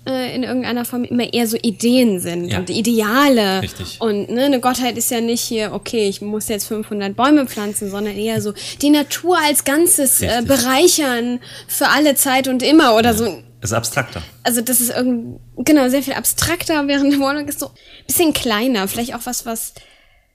[0.07, 2.59] äh, in irgendeiner Form immer eher so Ideen sind Ja.
[2.59, 3.63] und Ideale.
[3.63, 4.01] Richtig.
[4.01, 7.91] Und ne, eine Gottheit ist ja nicht hier, okay, ich muss jetzt 500 Bäume pflanzen,
[7.91, 13.15] sondern eher so die Natur als Ganzes äh, bereichern für alle Zeit und immer oder
[13.15, 13.43] so.
[13.61, 14.23] Ist abstrakter.
[14.43, 17.73] Also das ist irgendwie, genau, sehr viel abstrakter, während der Warlock ist so ein
[18.07, 18.87] bisschen kleiner.
[18.87, 19.73] Vielleicht auch was, was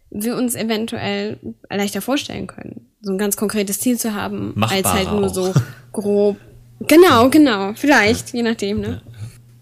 [0.09, 1.37] wir uns eventuell
[1.69, 2.87] leichter vorstellen können.
[3.01, 5.33] So ein ganz konkretes Ziel zu haben, als Machbarer halt nur auch.
[5.33, 5.53] so
[5.93, 6.37] grob.
[6.87, 7.73] Genau, genau.
[7.75, 9.01] Vielleicht, je nachdem, ne?
[9.07, 9.11] Äh,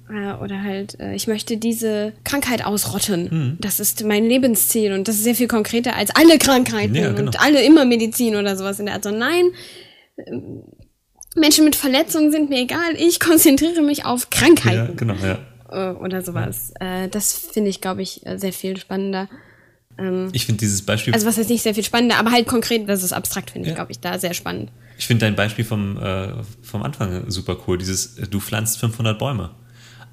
[0.10, 3.28] Oder halt, äh, ich möchte diese Krankheit ausrotten.
[3.30, 3.58] Mhm.
[3.62, 7.28] Das ist mein Lebensziel und das ist sehr viel konkreter als alle Krankheiten Ja, genau.
[7.28, 9.04] und alle immer Medizin oder sowas in der Art.
[9.04, 9.52] So, nein,
[10.26, 10.64] ähm,
[11.36, 12.96] Menschen mit Verletzungen sind mir egal.
[12.98, 15.38] Ich konzentriere mich auf Ja, Krankheiten genau, ja.
[15.72, 16.74] äh, oder sowas.
[16.80, 19.28] Äh, das finde ich, glaube ich, äh, sehr viel spannender.
[20.32, 23.04] Ich finde dieses Beispiel Also was heißt nicht sehr viel spannender, aber halt konkret, das
[23.04, 23.76] ist abstrakt, finde ich, Ja.
[23.76, 24.72] glaube ich, da sehr spannend.
[24.98, 26.30] Ich finde dein Beispiel vom, äh,
[26.62, 27.78] vom Anfang super cool.
[27.78, 29.52] Dieses, äh, du pflanzt 500 Bäume.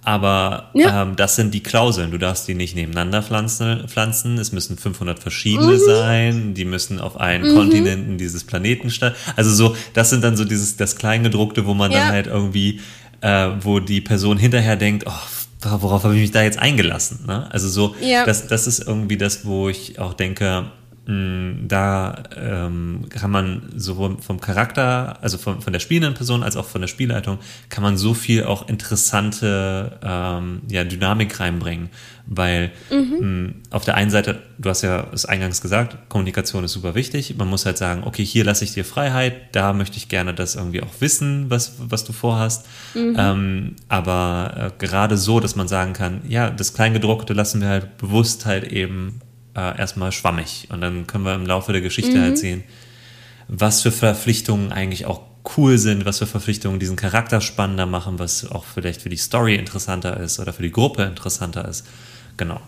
[0.07, 1.03] Aber Ja.
[1.03, 2.13] ähm, das sind die Klauseln.
[2.13, 3.89] Du darfst die nicht nebeneinander pflanzen.
[3.89, 4.39] pflanzen.
[4.39, 5.23] Es müssen 500 Mhm.
[5.23, 6.55] verschiedene sein.
[6.55, 9.17] Die müssen auf allen Kontinenten dieses Planeten statt.
[9.35, 11.99] Also so, das sind dann so dieses, das Kleingedruckte, wo man Ja.
[12.05, 12.81] dann halt irgendwie,
[13.21, 17.25] äh, wo die Person hinterher denkt, oh, worauf habe ich mich da jetzt eingelassen?
[17.27, 17.49] Ne?
[17.51, 18.25] Also so, Ja.
[18.25, 20.67] das, das ist irgendwie das, wo ich auch denke,
[21.09, 26.65] da ähm, kann man sowohl vom Charakter, also von, von der spielenden Person als auch
[26.65, 27.39] von der Spielleitung,
[27.69, 31.91] kann man so viel auch interessante ähm, ja, Dynamik reinbringen.
[32.29, 36.97] Weil mh, auf der einen Seite, du hast ja es eingangs gesagt, Kommunikation ist super
[36.97, 37.37] wichtig.
[37.39, 40.57] Man muss halt sagen, okay, hier lasse ich dir Freiheit, da möchte ich gerne das
[40.57, 42.67] irgendwie auch wissen, was, was du vorhast.
[43.17, 47.97] Ähm, aber äh, gerade so, dass man sagen kann, ja, das Kleingedruckte lassen wir halt
[47.97, 49.21] bewusst halt eben
[49.57, 50.69] äh, erstmal schwammig.
[50.71, 52.63] Und dann können wir im Laufe der Geschichte halt sehen,
[53.49, 55.23] was für Verpflichtungen eigentlich auch
[55.57, 59.55] cool sind, was für Verpflichtungen diesen Charakter spannender machen, was auch vielleicht für die Story
[59.55, 61.87] interessanter ist oder für die Gruppe interessanter ist.
[62.37, 62.61] Genau.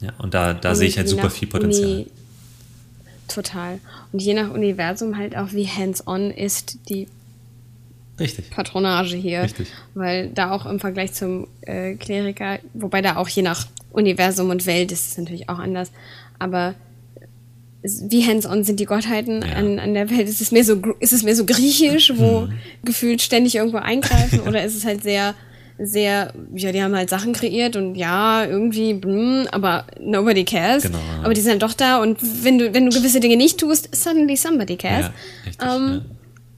[0.00, 1.86] Ja, und da, da sehe ich halt super viel Potenzial.
[1.86, 2.06] Uni,
[3.26, 3.78] total.
[4.12, 7.08] Und je nach Universum halt auch, wie hands-on ist die
[8.20, 8.50] Richtig.
[8.50, 9.42] Patronage hier.
[9.42, 9.68] Richtig.
[9.94, 13.66] Weil da auch im Vergleich zum äh, Kleriker, wobei da auch je nach
[13.96, 15.90] Universum und Welt ist es natürlich auch anders,
[16.38, 16.74] aber
[17.82, 19.54] wie hands-on sind die Gottheiten Ja.
[19.56, 20.28] an, an der Welt?
[20.28, 22.52] Ist es mehr so, ist es mehr so griechisch, wo Mhm.
[22.84, 25.34] gefühlt ständig irgendwo eingreifen oder ist es halt sehr,
[25.78, 30.82] sehr, ja, die haben halt Sachen kreiert und ja, irgendwie, hm, aber nobody cares.
[30.82, 31.22] Genau, ja.
[31.22, 33.94] Aber die sind halt doch da und wenn du, wenn du gewisse Dinge nicht tust,
[33.94, 35.06] suddenly somebody cares.
[35.06, 35.12] Ja,
[35.46, 35.68] richtig.
[35.68, 36.02] Ähm,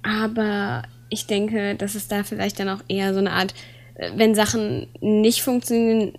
[0.02, 3.52] aber ich denke, dass es da vielleicht dann auch eher so eine Art,
[3.96, 6.12] äh, wenn Sachen nicht funktionieren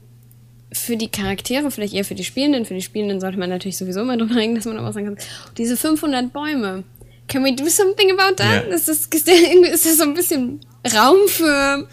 [0.72, 2.66] für die Charaktere, vielleicht eher für die Spielenden.
[2.66, 5.18] Für die Spielenden sollte man natürlich sowieso immer drüber reden, dass man auch sagen kann,
[5.58, 6.84] diese 500 Bäume,
[7.28, 8.68] can we do something about that?
[8.68, 8.76] Ja.
[8.76, 10.60] Ist, das, ist, das so ein bisschen
[10.96, 11.88] Raum für...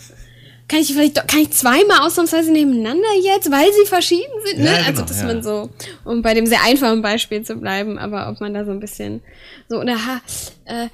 [0.68, 4.64] Kann ich vielleicht kann ich zweimal ausnahmsweise nebeneinander jetzt, weil sie verschieden sind?
[4.64, 4.66] Ne?
[4.66, 5.26] Ja, also, genau, dass ja.
[5.26, 5.70] man so,
[6.04, 9.20] um bei dem sehr einfachen Beispiel zu bleiben, aber ob man da so ein bisschen
[9.68, 10.20] so, oder ha,
[10.64, 10.88] äh,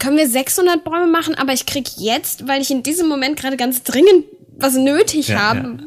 [0.00, 3.56] können wir 600 Bäume machen, aber ich krieg jetzt, weil ich in diesem Moment gerade
[3.56, 4.24] ganz dringend
[4.56, 5.78] was nötig Ja, habe.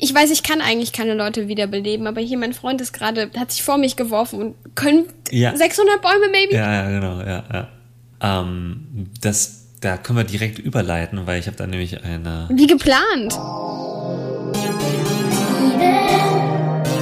[0.00, 3.50] Ich weiß, ich kann eigentlich keine Leute wiederbeleben, aber hier mein Freund ist gerade, hat
[3.50, 5.54] sich vor mich geworfen und können Ja.
[5.56, 6.54] 600 Bäume, maybe?
[6.54, 7.68] Ja, ja, genau, ja, ja.
[8.20, 12.48] Ähm, das, da können wir direkt überleiten, weil ich habe da nämlich eine.
[12.52, 13.32] Wie geplant.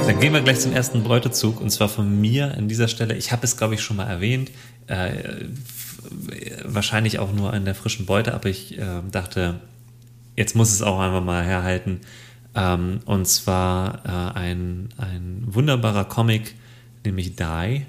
[0.07, 3.15] Dann gehen wir gleich zum ersten Beutezug und zwar von mir an dieser Stelle.
[3.15, 4.49] Ich habe es, glaube ich, schon mal erwähnt.
[4.87, 5.45] Äh,
[6.63, 9.55] wahrscheinlich auch nur an der frischen Beute, aber ich äh, dachte,
[10.35, 12.01] jetzt muss es auch einfach mal herhalten.
[12.57, 16.55] Ähm, und zwar äh, ein, ein wunderbarer Comic,
[17.05, 17.85] nämlich Die.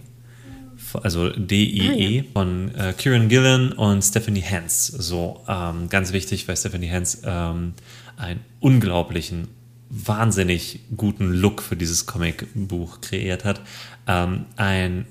[1.03, 4.87] Also D-I-E von äh, Kieran Gillen und Stephanie Hans.
[4.87, 7.73] So, ähm, ganz wichtig, weil Stephanie Hans ähm,
[8.17, 9.49] einen unglaublichen,
[9.91, 13.61] wahnsinnig guten Look für dieses Comicbuch kreiert hat.
[14.07, 15.07] Ähm, ein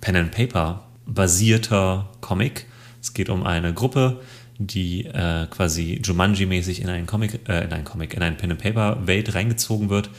[0.00, 2.66] Pen and Paper basierter Comic.
[3.00, 4.20] Es geht um eine Gruppe,
[4.58, 8.60] die äh, quasi Jumanji-mäßig in einen Comic, äh, in einen Comic, in eine Pen and
[8.60, 10.10] Paper Welt reingezogen wird.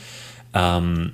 [0.53, 1.13] Ähm,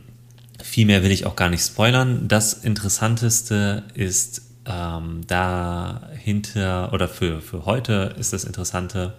[0.62, 2.28] viel mehr will ich auch gar nicht spoilern.
[2.28, 9.14] Das Interessanteste ist ähm, dahinter, oder für, für heute ist das Interessante,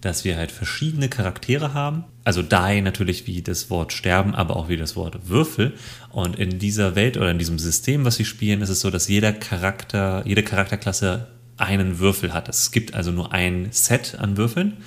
[0.00, 2.04] dass wir halt verschiedene Charaktere haben.
[2.24, 5.74] Also Die natürlich wie das Wort sterben, aber auch wie das Wort Würfel.
[6.10, 9.08] Und in dieser Welt oder in diesem System, was sie spielen, ist es so, dass
[9.08, 11.26] jeder Charakter, jede Charakterklasse
[11.60, 12.48] einen Würfel hat.
[12.48, 14.78] Es gibt also nur ein Set an Würfeln.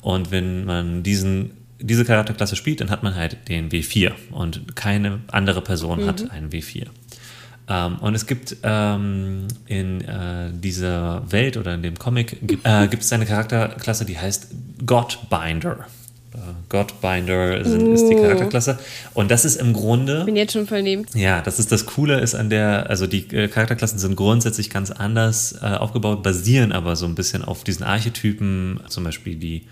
[0.00, 5.20] Und wenn man diesen, diese Charakterklasse spielt, dann hat man halt den W4 und keine
[5.28, 6.86] andere Person hat einen W4.
[7.66, 12.86] Ähm, und es gibt ähm, in äh, dieser Welt oder in dem Comic gibt äh,
[12.88, 14.48] gibt es eine Charakterklasse, die heißt
[14.84, 15.86] Godbinder.
[16.34, 18.78] Äh, Godbinder sind, ist die Charakterklasse.
[19.14, 21.14] Und das ist im Grunde Bin jetzt schon verliebt.
[21.14, 24.90] ja, das ist das Coole ist an der, also die äh, Charakterklassen sind grundsätzlich ganz
[24.90, 28.80] anders äh, aufgebaut, basieren aber so ein bisschen auf diesen Archetypen.
[28.88, 29.62] Zum Beispiel die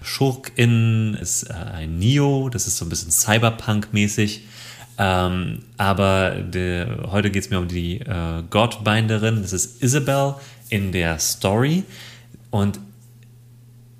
[0.00, 4.40] Schurkin ist äh, ein Neo, das ist so ein bisschen Cyberpunk-mäßig.
[4.98, 10.36] Ähm, aber der, heute geht es mir um die äh, Godbinderin, das ist Isabel
[10.70, 11.82] in der Story.
[12.50, 12.80] Und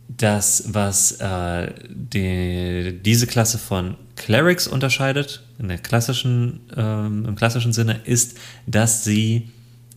[0.08, 7.72] das, was äh, die, diese Klasse von Clerics unterscheidet, in der klassischen, ähm, im klassischen
[7.72, 9.50] Sinne, ist, dass sie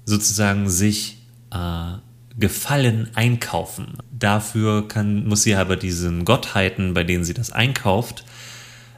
[0.06, 1.18] sozusagen sich
[1.52, 1.98] äh,
[2.38, 3.98] Gefallen einkaufen.
[4.12, 8.24] Dafür kann, muss sie aber diesen Gottheiten, bei denen sie das einkauft,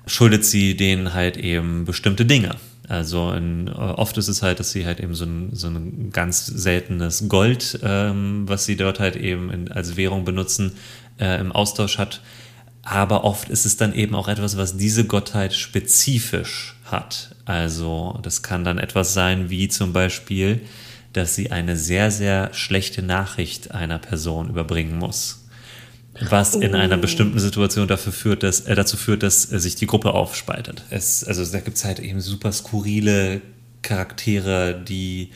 [0.05, 2.55] schuldet sie denen halt eben bestimmte Dinge.
[2.87, 6.11] Also in, äh, oft ist es halt, dass sie halt eben so ein, so ein
[6.11, 10.73] ganz seltenes Gold, ähm, was sie dort halt eben in, als Währung benutzen,
[11.19, 12.21] äh, im Austausch hat.
[12.83, 17.35] Aber oft ist es dann eben auch etwas, was diese Gottheit spezifisch hat.
[17.45, 20.61] Also das kann dann etwas sein, wie zum Beispiel,
[21.13, 25.41] dass sie eine sehr, sehr schlechte Nachricht einer Person überbringen muss
[26.29, 29.87] was in einer bestimmten Situation dafür führt, dass, äh, dazu führt, dass äh, sich die
[29.87, 30.83] Gruppe aufspaltet.
[30.89, 33.41] Es, also da gibt es halt eben super skurrile
[33.81, 35.31] Charaktere, die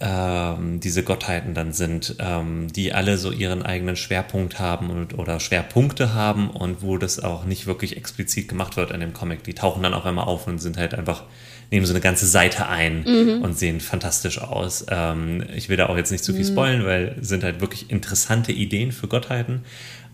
[0.00, 5.40] ähm, diese Gottheiten dann sind, ähm, die alle so ihren eigenen Schwerpunkt haben und, oder
[5.40, 9.44] Schwerpunkte haben und wo das auch nicht wirklich explizit gemacht wird in dem Comic.
[9.44, 11.24] Die tauchen dann auf einmal auf und sind halt einfach,
[11.70, 13.04] nehmen so eine ganze Seite ein
[13.42, 14.84] und sehen fantastisch aus.
[14.90, 17.90] Ähm, ich will da auch jetzt nicht zu viel spoilen, weil es sind halt wirklich
[17.90, 19.62] interessante Ideen für Gottheiten.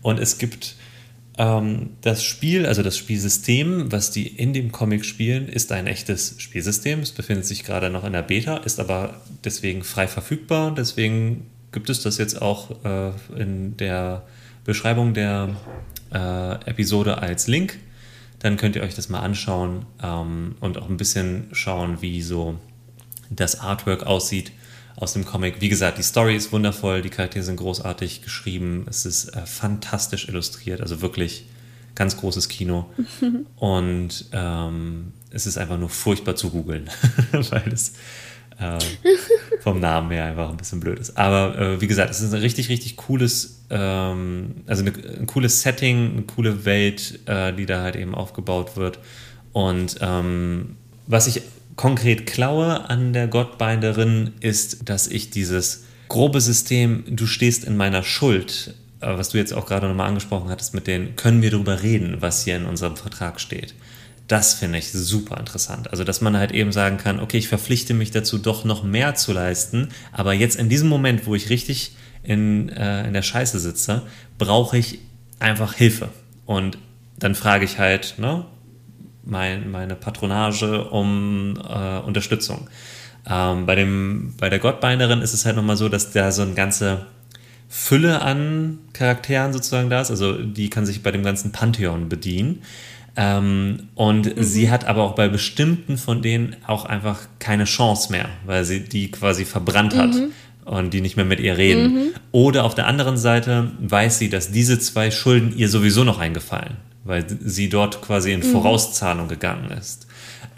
[0.01, 0.75] Und es gibt
[2.01, 6.99] das Spiel, also das Spielsystem, was die in dem Comic spielen, ist ein echtes Spielsystem.
[6.99, 10.71] Es befindet sich gerade noch in der Beta, ist aber deswegen frei verfügbar.
[10.75, 14.23] Deswegen gibt es das jetzt auch äh, in der
[14.65, 15.55] Beschreibung der
[16.13, 17.79] äh, Episode als Link.
[18.37, 22.59] Dann könnt ihr euch das mal anschauen ähm, und auch ein bisschen schauen, wie so
[23.31, 24.51] das Artwork aussieht
[24.95, 25.61] aus dem Comic.
[25.61, 30.27] Wie gesagt, die Story ist wundervoll, die Charaktere sind großartig geschrieben, es ist äh, fantastisch
[30.27, 31.45] illustriert, also wirklich
[31.95, 32.89] ganz großes Kino.
[33.55, 36.89] Und ähm, es ist einfach nur furchtbar zu googeln,
[37.31, 37.93] weil es
[38.59, 38.77] äh,
[39.61, 41.17] vom Namen her einfach ein bisschen blöd ist.
[41.17, 45.61] Aber äh, wie gesagt, es ist ein richtig, richtig cooles, ähm, also eine, ein cooles
[45.61, 48.99] Setting, eine coole Welt, äh, die da halt eben aufgebaut wird.
[49.53, 50.77] Und ähm,
[51.07, 51.41] was ich
[51.75, 58.03] konkret klaue an der Gottbinderin ist, dass ich dieses grobe System, du stehst in meiner
[58.03, 61.81] Schuld, äh, was du jetzt auch gerade nochmal angesprochen hattest, mit den, können wir darüber
[61.81, 63.73] reden, was hier in unserem Vertrag steht.
[64.27, 65.89] Das finde ich super interessant.
[65.91, 69.15] Also, dass man halt eben sagen kann, okay, ich verpflichte mich dazu, doch noch mehr
[69.15, 73.59] zu leisten, aber jetzt in diesem Moment, wo ich richtig in, äh, in der Scheiße
[73.59, 74.03] sitze,
[74.37, 74.99] brauche ich
[75.39, 76.09] einfach Hilfe.
[76.45, 76.77] Und
[77.17, 78.45] dann frage ich halt, ne,
[79.23, 82.69] mein, meine Patronage um äh, Unterstützung.
[83.29, 86.53] Ähm, bei, dem, bei der Gottbinderin ist es halt nochmal so, dass da so eine
[86.53, 87.05] ganze
[87.69, 90.11] Fülle an Charakteren sozusagen da ist.
[90.11, 92.63] Also die kann sich bei dem ganzen Pantheon bedienen.
[93.15, 94.43] Ähm, und mhm.
[94.43, 98.81] sie hat aber auch bei bestimmten von denen auch einfach keine Chance mehr, weil sie
[98.81, 100.31] die quasi verbrannt hat mhm.
[100.65, 101.93] und die nicht mehr mit ihr reden.
[101.93, 102.07] Mhm.
[102.31, 106.77] Oder auf der anderen Seite weiß sie, dass diese zwei Schulden ihr sowieso noch eingefallen,
[107.03, 108.51] weil sie dort quasi in mhm.
[108.51, 110.07] Vorauszahlung gegangen ist.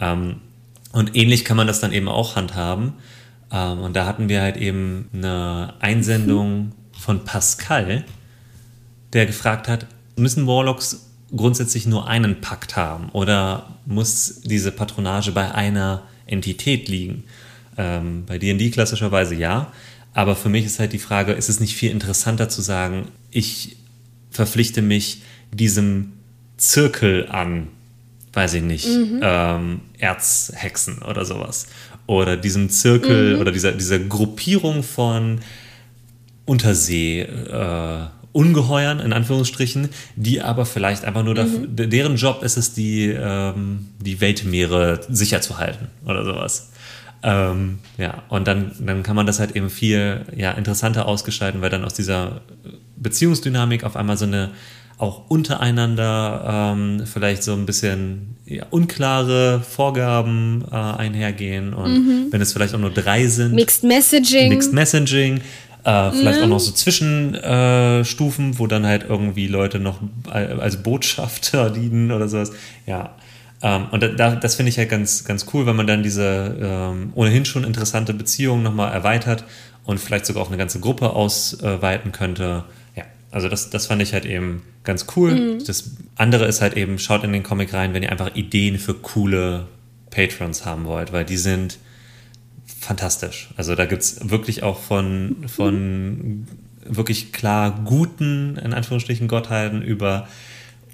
[0.00, 0.36] Ähm,
[0.92, 2.94] und ähnlich kann man das dann eben auch handhaben.
[3.50, 8.04] Ähm, und da hatten wir halt eben eine Einsendung von Pascal,
[9.12, 15.52] der gefragt hat, müssen Warlocks grundsätzlich nur einen Pakt haben oder muss diese Patronage bei
[15.52, 17.24] einer Entität liegen?
[17.76, 19.72] Ähm, bei D&D klassischerweise ja,
[20.14, 23.76] aber für mich ist halt die Frage, ist es nicht viel interessanter zu sagen, ich
[24.30, 26.13] verpflichte mich diesem
[26.70, 27.68] Zirkel an,
[28.32, 29.20] weiß ich nicht, mhm.
[29.22, 31.66] ähm, Erzhexen oder sowas.
[32.06, 33.40] Oder diesem Zirkel mhm.
[33.40, 35.40] oder dieser, dieser Gruppierung von
[36.44, 41.36] Untersee, äh, Ungeheuern, in Anführungsstrichen, die aber vielleicht einfach nur, mhm.
[41.36, 46.70] dafür, deren Job ist es, die, ähm, die Weltmeere sicher zu halten oder sowas.
[47.22, 51.70] Ähm, ja, und dann, dann kann man das halt eben viel ja, interessanter ausgestalten, weil
[51.70, 52.42] dann aus dieser
[52.96, 54.50] Beziehungsdynamik auf einmal so eine
[54.98, 62.26] auch untereinander ähm, vielleicht so ein bisschen ja, unklare Vorgaben äh, einhergehen und mhm.
[62.30, 63.54] wenn es vielleicht auch nur drei sind.
[63.54, 64.50] Mixed Messaging.
[64.50, 65.40] Mixed Messaging.
[65.84, 66.44] Äh, vielleicht mhm.
[66.44, 69.98] auch noch so Zwischenstufen, äh, wo dann halt irgendwie Leute noch
[70.30, 72.52] als Botschafter dienen oder sowas.
[72.86, 73.16] Ja.
[73.62, 77.12] Ähm, und da, das finde ich halt ganz, ganz cool, wenn man dann diese ähm,
[77.14, 79.44] ohnehin schon interessante Beziehung nochmal erweitert
[79.84, 82.64] und vielleicht sogar auf eine ganze Gruppe ausweiten könnte.
[83.34, 85.34] Also das, das fand ich halt eben ganz cool.
[85.34, 85.64] Mhm.
[85.66, 88.94] Das andere ist halt eben, schaut in den Comic rein, wenn ihr einfach Ideen für
[88.94, 89.66] coole
[90.10, 91.78] Patrons haben wollt, weil die sind
[92.64, 93.48] fantastisch.
[93.56, 96.46] Also da gibt es wirklich auch von, von
[96.84, 100.28] wirklich klar guten, in Anführungsstrichen, Gottheiten über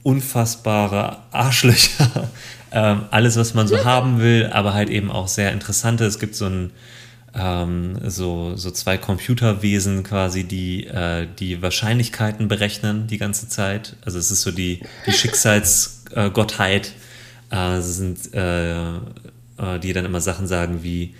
[0.03, 2.31] unfassbare Arschlöcher.
[2.73, 6.07] ähm, alles, was man so haben will, aber halt eben auch sehr interessante.
[6.07, 6.71] Es gibt so ein
[7.35, 13.97] ähm, so, so zwei Computerwesen quasi, die äh, die Wahrscheinlichkeiten berechnen die ganze Zeit.
[14.05, 16.93] Also es ist so die, die Schicksalsgottheit.
[17.51, 18.97] Äh, sind, äh,
[19.61, 21.15] äh, die dann immer Sachen sagen wie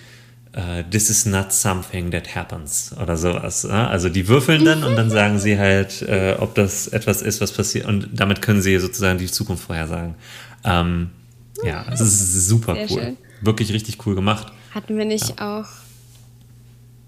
[0.57, 3.65] uh, this is not something that happens oder sowas.
[3.65, 3.89] Ne?
[3.89, 7.53] Also die würfeln dann und dann sagen sie halt, äh, ob das etwas ist, was
[7.53, 10.15] passiert und damit können sie sozusagen die Zukunft vorhersagen.
[10.65, 11.11] Ähm,
[11.65, 13.03] ja, es ist super Sehr cool.
[13.03, 13.17] Schön.
[13.43, 14.53] Wirklich richtig cool gemacht.
[14.73, 15.61] Hatten wir nicht ja.
[15.61, 15.67] auch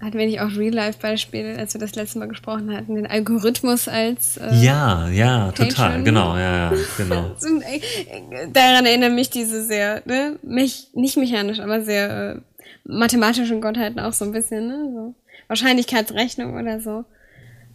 [0.03, 4.37] hatten wir nicht auch Real-Life-Beispiele, als wir das letzte Mal gesprochen hatten, den Algorithmus als.
[4.37, 5.69] Äh, ja, ja, Patron?
[5.69, 7.35] total, genau, ja, ja, genau.
[8.53, 12.41] Daran erinnern mich diese sehr, ne, mich, nicht mechanisch, aber sehr äh,
[12.85, 14.91] mathematischen Gottheiten auch so ein bisschen, ne?
[14.93, 15.15] So
[15.47, 17.05] Wahrscheinlichkeitsrechnung oder so.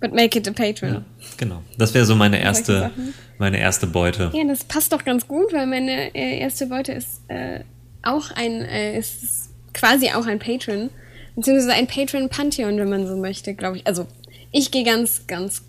[0.00, 0.92] But make it a patron.
[0.92, 1.04] Ja,
[1.36, 1.62] genau.
[1.76, 2.92] Das wäre so meine erste,
[3.38, 4.30] meine erste Beute.
[4.32, 7.60] Ja, das passt doch ganz gut, weil meine äh, erste Beute ist äh,
[8.02, 10.90] auch ein, äh, ist quasi auch ein Patron.
[11.38, 13.86] Beziehungsweise ein Patron-Pantheon, wenn man so möchte, glaube ich.
[13.86, 14.08] Also
[14.50, 15.62] ich gehe ganz, ganz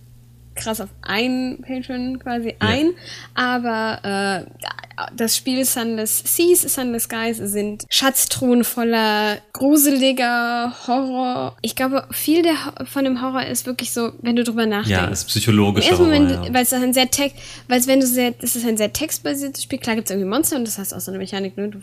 [0.56, 2.92] krass auf einen Patron quasi ein, ja.
[3.36, 11.56] aber äh, das Spiel Sunless Seas, Sunless Skies sind Schatztruhen voller gruseliger Horror.
[11.62, 12.56] Ich glaube, viel der,
[12.86, 14.90] von dem Horror ist wirklich so, wenn du drüber nachdenkst.
[14.90, 15.92] Ja, ist psychologisch.
[15.92, 16.52] Horror, ja.
[16.52, 19.78] weil es ein sehr Text, weil wenn du sehr, es ist ein sehr textbasiertes Spiel.
[19.78, 21.56] Klar gibt es irgendwie Monster und das heißt auch so eine Mechanik.
[21.58, 21.70] Ne?
[21.70, 21.80] Du,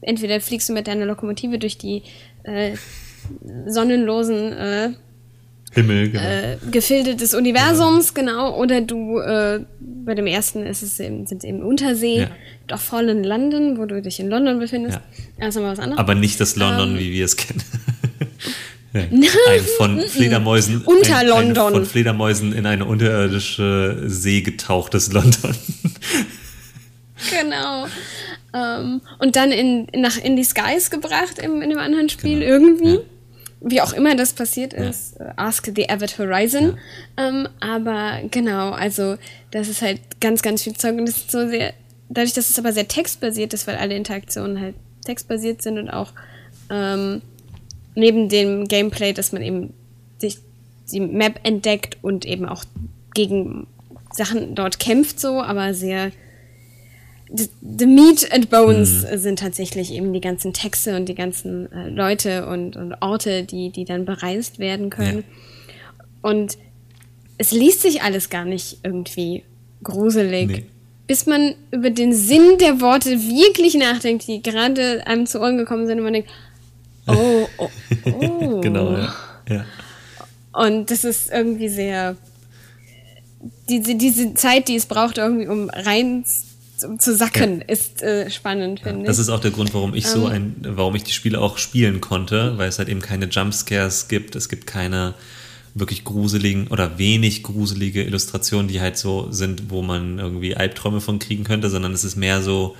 [0.00, 2.02] entweder fliegst du mit deiner Lokomotive durch die
[2.44, 2.72] äh,
[3.66, 4.90] sonnenlosen äh,
[5.72, 6.22] Himmel, genau.
[6.22, 8.22] äh, Gefilde des Universums, ja.
[8.22, 8.56] genau.
[8.56, 12.30] Oder du, äh, bei dem ersten ist es eben, sind es eben Untersee, ja.
[12.74, 14.96] auf vollen Landen, wo du dich in London befindest.
[14.96, 15.02] Ja.
[15.38, 15.98] Das ist aber was anderes.
[15.98, 17.62] Aber nicht das London, ähm, wie wir es kennen.
[18.94, 25.54] ein von Fledermäusen unter ein, London ein von Fledermäusen in eine unterirdische See getauchtes London.
[27.30, 27.86] genau.
[28.58, 32.52] Ähm, und dann in, nach in die Skies gebracht im, in dem anderen Spiel genau.
[32.52, 32.98] irgendwie
[33.60, 35.26] wie auch immer das passiert ist, ja.
[35.26, 36.76] Äh, Ask the Avid Horizon.
[37.16, 37.28] Ja.
[37.28, 39.16] Ähm, aber genau, also
[39.50, 41.74] das ist halt ganz, ganz viel Zeug und das ist so sehr,
[42.08, 46.12] dadurch, dass es aber sehr textbasiert ist, weil alle Interaktionen halt textbasiert sind und auch
[46.70, 47.22] ähm,
[47.94, 49.72] neben dem Gameplay, dass man eben
[50.18, 50.38] sich
[50.92, 52.64] die Map entdeckt und eben auch
[53.14, 53.66] gegen
[54.12, 56.12] Sachen dort kämpft so, aber sehr
[57.30, 59.18] the meat and bones mhm.
[59.18, 63.70] sind tatsächlich eben die ganzen Texte und die ganzen äh, Leute und, und Orte, die,
[63.70, 65.24] die dann bereist werden können.
[66.22, 66.30] Ja.
[66.30, 66.58] Und
[67.36, 69.44] es liest sich alles gar nicht irgendwie
[69.82, 70.48] gruselig.
[70.48, 70.64] Nee.
[71.06, 75.86] Bis man über den Sinn der Worte wirklich nachdenkt, die gerade einem zu Ohren gekommen
[75.86, 76.30] sind und man denkt,
[77.06, 77.70] oh, oh,
[78.04, 78.60] oh.
[78.60, 79.14] genau, ja.
[79.48, 79.64] ja.
[80.52, 82.16] Und das ist irgendwie sehr,
[83.68, 86.24] diese, diese Zeit, die es braucht, irgendwie um rein
[86.84, 87.66] um zu sacken, ja.
[87.66, 89.06] ist äh, spannend, finde ja, ich.
[89.08, 90.32] Das ist auch der Grund, warum ich so ähm.
[90.32, 94.36] ein, warum ich die Spiele auch spielen konnte, weil es halt eben keine Jumpscares gibt,
[94.36, 95.14] es gibt keine
[95.74, 101.18] wirklich gruseligen oder wenig gruselige Illustrationen, die halt so sind, wo man irgendwie Albträume von
[101.18, 102.74] kriegen könnte, sondern es ist mehr so,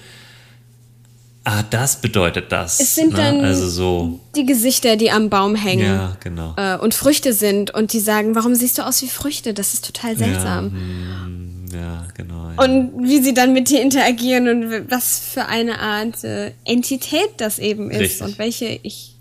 [1.45, 2.81] ah, das bedeutet das.
[2.81, 3.17] Es sind ne?
[3.17, 6.55] dann also so die Gesichter, die am Baum hängen ja, genau.
[6.57, 9.55] äh, und Früchte sind und die sagen, warum siehst du aus wie Früchte?
[9.55, 10.65] Das ist total seltsam.
[10.65, 12.51] Ja, hm, ja genau.
[12.51, 12.65] Ja.
[12.65, 17.59] Und wie sie dann mit dir interagieren und was für eine Art äh, Entität das
[17.59, 18.23] eben ist Richtig.
[18.23, 19.19] und welche ich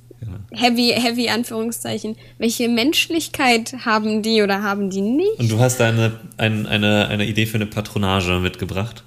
[0.52, 5.40] heavy, heavy Anführungszeichen, welche Menschlichkeit haben die oder haben die nicht?
[5.40, 9.04] Und du hast da eine, eine, eine, eine Idee für eine Patronage mitgebracht.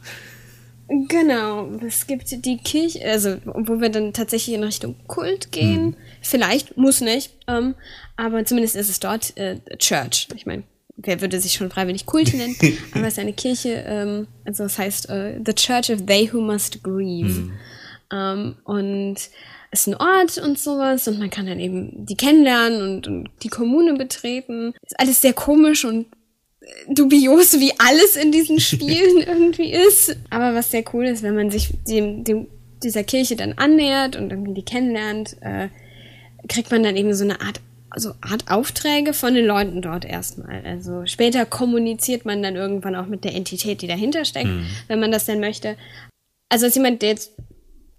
[1.09, 5.77] Genau, es gibt die Kirche, also wo wir dann tatsächlich in Richtung Kult gehen.
[5.77, 5.97] Hm.
[6.21, 7.77] Vielleicht, muss nicht, ähm,
[8.17, 10.27] aber zumindest ist es dort äh, Church.
[10.35, 10.65] Ich meine,
[11.03, 12.57] wer würde sich schon freiwillig Kult nennen?
[12.95, 16.41] aber es ist eine Kirche, ähm, also es heißt uh, The Church of They Who
[16.41, 17.29] Must Grieve.
[17.29, 17.53] Hm.
[18.13, 19.17] Ähm, und
[19.71, 23.31] es ist ein Ort und sowas und man kann dann eben die kennenlernen und, und
[23.43, 24.75] die Kommune betreten.
[24.83, 26.07] Ist alles sehr komisch und
[26.89, 30.17] dubios, wie alles in diesen Spielen irgendwie ist.
[30.31, 32.49] Aber was sehr cool ist, wenn man sich dem, dem,
[32.83, 35.69] dieser Kirche dann annähert und irgendwie die kennenlernt, äh,
[36.49, 37.61] kriegt man dann eben so eine Art
[37.91, 40.63] also Art Aufträge von den Leuten dort erstmal.
[40.65, 44.67] Also später kommuniziert man dann irgendwann auch mit der Entität, die dahinter steckt, mhm.
[44.89, 45.77] wenn man das denn möchte.
[46.49, 47.33] Also als jemand, der jetzt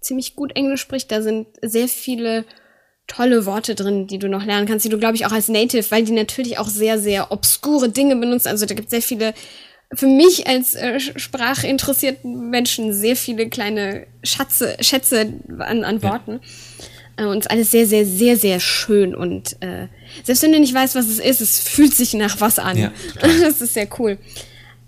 [0.00, 2.44] ziemlich gut Englisch spricht, da sind sehr viele
[3.06, 5.90] tolle Worte drin, die du noch lernen kannst, die du, glaube ich, auch als Native,
[5.90, 8.48] weil die natürlich auch sehr, sehr obskure Dinge benutzen.
[8.48, 9.34] Also da gibt es sehr viele,
[9.92, 16.32] für mich als äh, sprachinteressierten Menschen, sehr viele kleine Schatze, Schätze an, an Worten.
[16.32, 16.86] Ja.
[17.16, 19.14] Äh, und es ist alles sehr, sehr, sehr, sehr schön.
[19.14, 19.88] Und äh,
[20.24, 22.76] selbst wenn du nicht weißt, was es ist, es fühlt sich nach was an.
[22.76, 24.18] Ja, das ist sehr cool.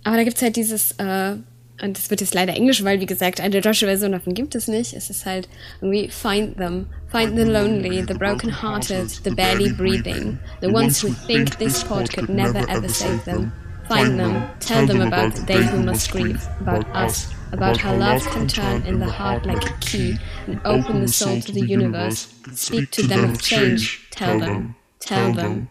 [0.05, 1.37] Aber da gibt es halt dieses äh,
[1.83, 4.69] und das wird jetzt leider Englisch, weil wie gesagt, eine deutsche Version davon gibt es
[4.69, 4.95] nicht.
[4.95, 5.49] Es ist halt
[5.81, 11.59] irgendwie find them, find the lonely, the broken-hearted, the barely breathing, the ones who think
[11.59, 13.53] this sport could never ever save them.
[13.89, 18.47] Find them, tell them about they who must grieve, about us, about how love can
[18.47, 22.29] turn in the heart like a key and open the soul to the universe.
[22.53, 25.69] Speak to them of change, tell them, tell them.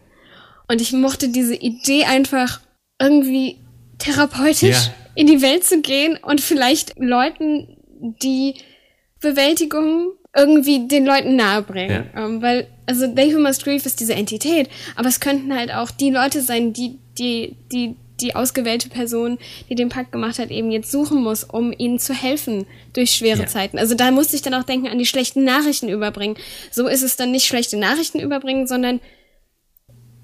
[0.67, 2.61] Und ich mochte diese Idee einfach
[2.99, 3.59] irgendwie
[3.99, 4.87] therapeutisch.
[4.87, 7.77] Ja in die Welt zu gehen und vielleicht Leuten
[8.21, 8.55] die
[9.21, 12.09] Bewältigung irgendwie den Leuten nahebringen.
[12.13, 12.25] Ja.
[12.25, 15.71] Um, ähm, weil, also They Who Must Grieve ist diese Entität, aber es könnten halt
[15.73, 19.37] auch die Leute sein, die, die, die, die ausgewählte Person,
[19.69, 23.41] die den Pakt gemacht hat, eben jetzt suchen muss, um ihnen zu helfen durch schwere
[23.41, 23.47] ja.
[23.47, 23.77] Zeiten.
[23.79, 26.37] Also da musste ich dann auch denken an die schlechten Nachrichten überbringen.
[26.71, 28.99] So ist es dann nicht schlechte Nachrichten überbringen, sondern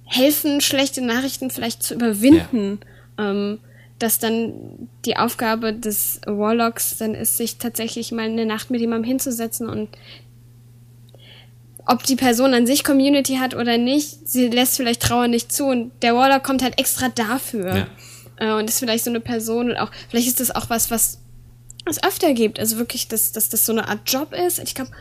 [0.05, 2.79] helfen, schlechte Nachrichten vielleicht zu überwinden.
[3.17, 3.31] Ja.
[3.31, 3.59] Um,
[3.99, 9.07] dass dann die Aufgabe des Warlocks dann ist, sich tatsächlich mal eine Nacht mit jemandem
[9.07, 9.89] hinzusetzen und
[11.89, 15.65] ob die Person an sich Community hat oder nicht, sie lässt vielleicht Trauer nicht zu
[15.65, 17.75] und der Warlock kommt halt extra dafür.
[17.75, 17.87] Ja.
[18.37, 21.19] Äh, und ist vielleicht so eine Person und auch, vielleicht ist das auch was, was
[21.85, 22.59] es öfter gibt.
[22.59, 24.59] Also wirklich, dass, dass das so eine Art Job ist.
[24.59, 24.91] Ich glaube,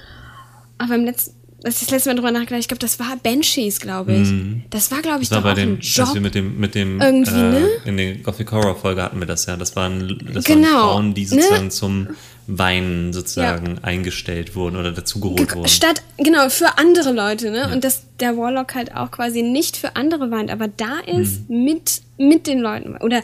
[0.79, 3.81] aber im letzten, als ich das letzte Mal drüber nachgedacht, ich glaube, das war Banshees,
[3.81, 4.29] glaube ich.
[4.31, 4.63] Mm.
[4.71, 6.15] Das war, glaube ich, das war bei dem, ein Job.
[6.15, 7.69] wir mit dem, mit dem, irgendwie, äh, ne?
[7.85, 9.59] in der Gothic Horror Folge hatten wir das ja.
[9.59, 10.69] Das waren, das genau.
[10.69, 11.71] waren Frauen, die sozusagen ne?
[11.71, 12.09] zum
[12.51, 13.83] Weinen sozusagen ja.
[13.83, 15.69] eingestellt wurden oder dazugeholt wurden.
[15.69, 17.59] Statt, genau, für andere Leute, ne?
[17.59, 17.73] Ja.
[17.73, 21.65] Und dass der Warlock halt auch quasi nicht für andere weint, aber da ist mm.
[21.65, 23.23] mit, mit den Leuten oder,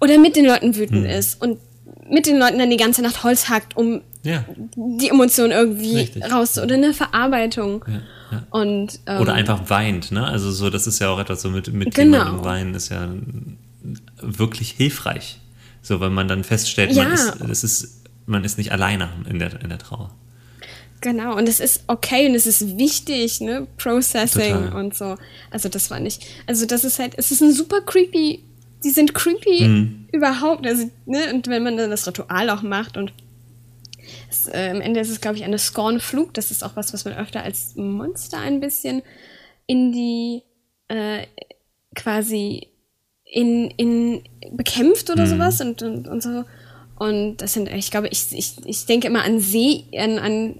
[0.00, 1.06] oder mit den Leuten wütend mm.
[1.06, 1.58] ist und
[2.10, 4.44] mit den Leuten dann die ganze Nacht Holz hackt, um ja.
[4.74, 6.32] die Emotionen irgendwie Richtig.
[6.32, 7.84] raus oder eine Verarbeitung.
[7.86, 8.42] Ja.
[8.50, 10.26] Und, ähm, Oder einfach weint, ne?
[10.26, 12.18] Also so, das ist ja auch etwas so mit, mit genau.
[12.18, 13.08] jemandem weinen ist ja
[14.20, 15.40] wirklich hilfreich.
[15.82, 17.04] So, weil man dann feststellt, ja.
[17.04, 17.99] man ist, das ist,
[18.30, 20.14] man ist nicht alleine in der, in der Trauer.
[21.02, 23.66] Genau, und es ist okay und es ist wichtig, ne?
[23.78, 24.72] Processing Total.
[24.74, 25.16] und so.
[25.50, 26.26] Also das war nicht.
[26.46, 28.44] Also das ist halt, es ist ein super creepy,
[28.84, 30.08] die sind creepy Mhm.
[30.12, 30.66] überhaupt.
[30.66, 31.32] Also, ne?
[31.32, 33.12] Und wenn man dann das Ritual auch macht und
[34.28, 36.34] es, äh, am Ende ist es, glaube ich, eine Scorn-Flug.
[36.34, 39.02] Das ist auch was, was man öfter als Monster ein bisschen
[39.66, 40.42] in die
[40.88, 41.26] äh,
[41.94, 42.68] quasi
[43.24, 44.22] in, in
[44.52, 45.30] bekämpft oder Mhm.
[45.30, 46.44] sowas und, und, und so.
[47.00, 50.54] Und das sind, ich glaube, ich, ich, ich denke immer an See, an, an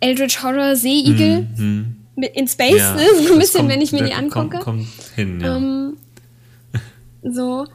[0.00, 1.96] Eldritch Horror Seeigel Mhm.
[2.16, 3.02] mit in Space, Ja, ne?
[3.26, 4.58] So ein bisschen, kommt- wenn ich mir die angucke.
[4.58, 4.86] Kommt, kommt
[5.16, 5.56] hin, ja.
[5.56, 5.96] Ähm,
[7.22, 7.66] so.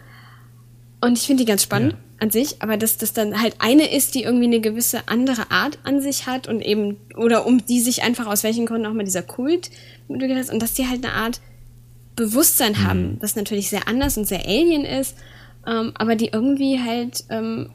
[1.01, 1.97] Und ich finde die ganz spannend Ja.
[2.19, 5.79] an sich, aber dass das dann halt eine ist, die irgendwie eine gewisse andere Art
[5.83, 9.03] an sich hat und eben, oder um die sich einfach aus welchen Gründen auch mal
[9.03, 9.71] dieser Kult
[10.09, 11.41] entwickelt hat und dass die halt eine Art
[12.15, 13.19] Bewusstsein haben, Mhm.
[13.19, 15.15] das natürlich sehr anders und sehr alien ist.
[15.67, 17.69] Ähm, aber die irgendwie halt ähm,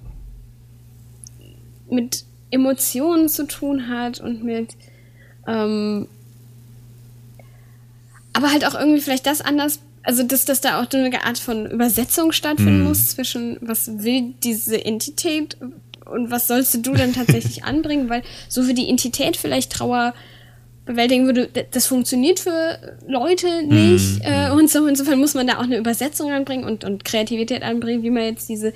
[1.90, 4.70] mit Emotionen zu tun hat und mit
[5.46, 6.08] ähm,
[8.32, 11.38] aber halt auch irgendwie vielleicht das anders, also dass, dass da auch so eine Art
[11.38, 12.88] von Übersetzung stattfinden mm.
[12.88, 15.56] muss zwischen was will diese Entität
[16.06, 20.14] und was sollst du dann tatsächlich anbringen, weil so wie die Entität vielleicht Trauer
[20.92, 24.20] bewältigen würde, das funktioniert für Leute nicht.
[24.20, 24.22] Mm.
[24.22, 28.02] Äh, und so insofern muss man da auch eine Übersetzung anbringen und, und Kreativität anbringen,
[28.02, 28.72] wie man jetzt diese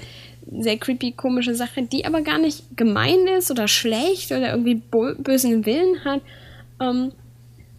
[0.51, 4.81] sehr creepy, komische Sache, die aber gar nicht gemein ist oder schlecht oder irgendwie
[5.19, 6.21] bösen Willen hat,
[6.81, 7.13] ähm,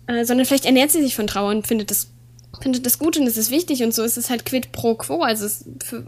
[0.08, 2.12] äh, sondern vielleicht ernährt sie sich von Trauer und findet das,
[2.62, 5.22] findet das gut und es ist wichtig und so ist es halt quid pro quo.
[5.22, 5.48] Also
[5.84, 6.08] für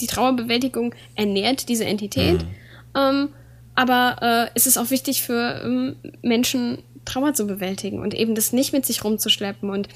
[0.00, 2.42] die Trauerbewältigung ernährt diese Entität.
[2.42, 2.48] Mhm.
[2.96, 3.28] Ähm,
[3.74, 6.78] aber äh, es ist auch wichtig für ähm, Menschen,
[7.08, 9.70] Trauer zu bewältigen und eben das nicht mit sich rumzuschleppen.
[9.70, 9.88] Und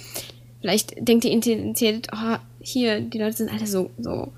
[0.60, 4.32] vielleicht denkt die Entität, oh, hier, die Leute sind alle so, so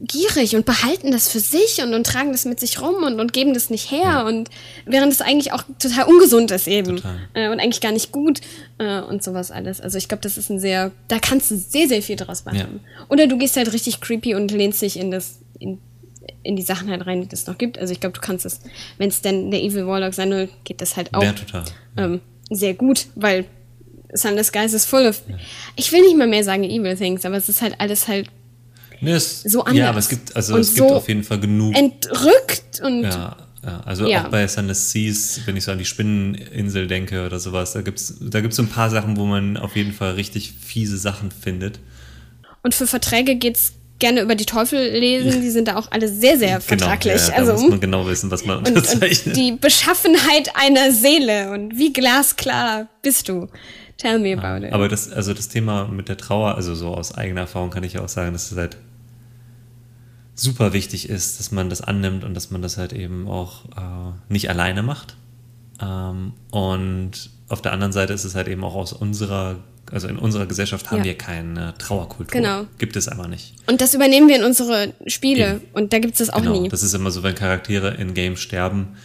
[0.00, 3.32] gierig und behalten das für sich und, und tragen das mit sich rum und, und
[3.32, 4.00] geben das nicht her.
[4.04, 4.26] Ja.
[4.26, 4.48] Und
[4.86, 7.02] während es eigentlich auch total ungesund ist eben
[7.34, 8.40] äh, und eigentlich gar nicht gut
[8.78, 9.80] äh, und sowas alles.
[9.80, 12.58] Also ich glaube, das ist ein sehr, da kannst du sehr, sehr viel draus machen.
[12.58, 13.06] Ja.
[13.08, 15.78] Oder du gehst halt richtig creepy und lehnst dich in das, in,
[16.42, 17.78] in die Sachen halt rein, die es noch gibt.
[17.78, 18.60] Also ich glaube, du kannst es,
[18.98, 21.34] wenn es denn der Evil Warlock sein will, geht das halt auch ja,
[21.96, 22.20] ähm,
[22.50, 23.44] sehr gut, weil
[24.12, 25.22] Sunless Guys ist full of,
[25.76, 28.30] ich will nicht mal mehr sagen Evil Things, aber es ist halt alles halt
[29.00, 29.76] Nee, es, so anders.
[29.76, 31.76] Ja, aber es gibt, also es so gibt auf jeden Fall genug.
[31.76, 33.04] Entrückt und.
[33.04, 34.24] Ja, ja also ja.
[34.24, 37.98] auch bei Sunless Seas, wenn ich so an die Spinneninsel denke oder sowas, da gibt
[37.98, 41.30] es da gibt's so ein paar Sachen, wo man auf jeden Fall richtig fiese Sachen
[41.30, 41.78] findet.
[42.62, 46.08] Und für Verträge geht es gerne über die Teufel lesen, die sind da auch alle
[46.08, 47.14] sehr, sehr genau, vertraglich.
[47.14, 49.26] Genau, ja, also, da muss man genau wissen, was man unterzeichnet.
[49.26, 53.48] Und, und die Beschaffenheit einer Seele und wie glasklar bist du.
[53.96, 54.72] Tell me about it.
[54.72, 57.94] Aber das, also das Thema mit der Trauer, also so aus eigener Erfahrung kann ich
[57.94, 58.76] ja auch sagen, dass es halt
[60.36, 64.12] super wichtig ist, dass man das annimmt und dass man das halt eben auch äh,
[64.28, 65.16] nicht alleine macht.
[65.80, 69.56] Ähm, und auf der anderen Seite ist es halt eben auch aus unserer,
[69.92, 71.04] also in unserer Gesellschaft haben ja.
[71.04, 72.32] wir keine Trauerkultur.
[72.32, 72.66] Genau.
[72.78, 73.54] Gibt es aber nicht.
[73.66, 75.60] Und das übernehmen wir in unsere Spiele eben.
[75.72, 76.60] und da gibt es das auch genau.
[76.60, 76.68] nie.
[76.68, 78.96] Das ist immer so, wenn Charaktere in Games sterben,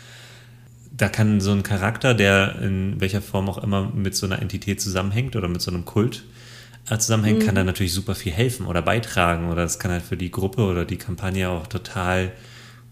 [0.95, 4.79] da kann so ein Charakter, der in welcher Form auch immer mit so einer Entität
[4.79, 6.23] zusammenhängt oder mit so einem Kult
[6.89, 7.45] äh, zusammenhängt, mhm.
[7.45, 9.49] kann da natürlich super viel helfen oder beitragen.
[9.49, 12.31] Oder es kann halt für die Gruppe oder die Kampagne auch total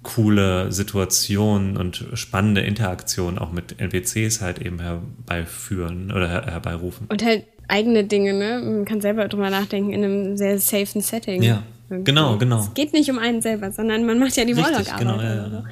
[0.03, 7.05] coole Situationen und spannende Interaktionen auch mit NPCs halt eben herbeiführen oder her herbeirufen.
[7.07, 8.61] Und halt eigene Dinge, ne?
[8.63, 11.41] Man kann selber drüber nachdenken in einem sehr safen Setting.
[11.41, 12.59] Ja, genau, genau.
[12.59, 14.99] Es geht nicht um einen selber, sondern man macht ja die Warlock-Arbeit.
[14.99, 15.63] Genau, ja, ja.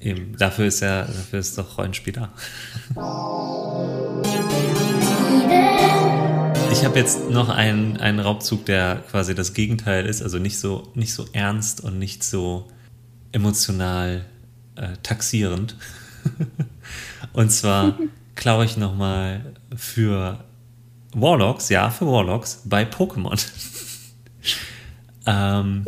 [0.00, 2.32] Eben, dafür ist ja, dafür ist doch Rollenspiel da.
[6.72, 10.88] Ich habe jetzt noch einen, einen Raubzug, der quasi das Gegenteil ist, also nicht so,
[10.94, 12.66] nicht so ernst und nicht so
[13.32, 14.24] emotional
[14.76, 15.76] äh, taxierend.
[17.32, 17.98] und zwar
[18.34, 20.44] klaue ich nochmal für
[21.14, 23.40] Warlocks, ja, für Warlocks bei Pokémon.
[25.26, 25.84] ähm,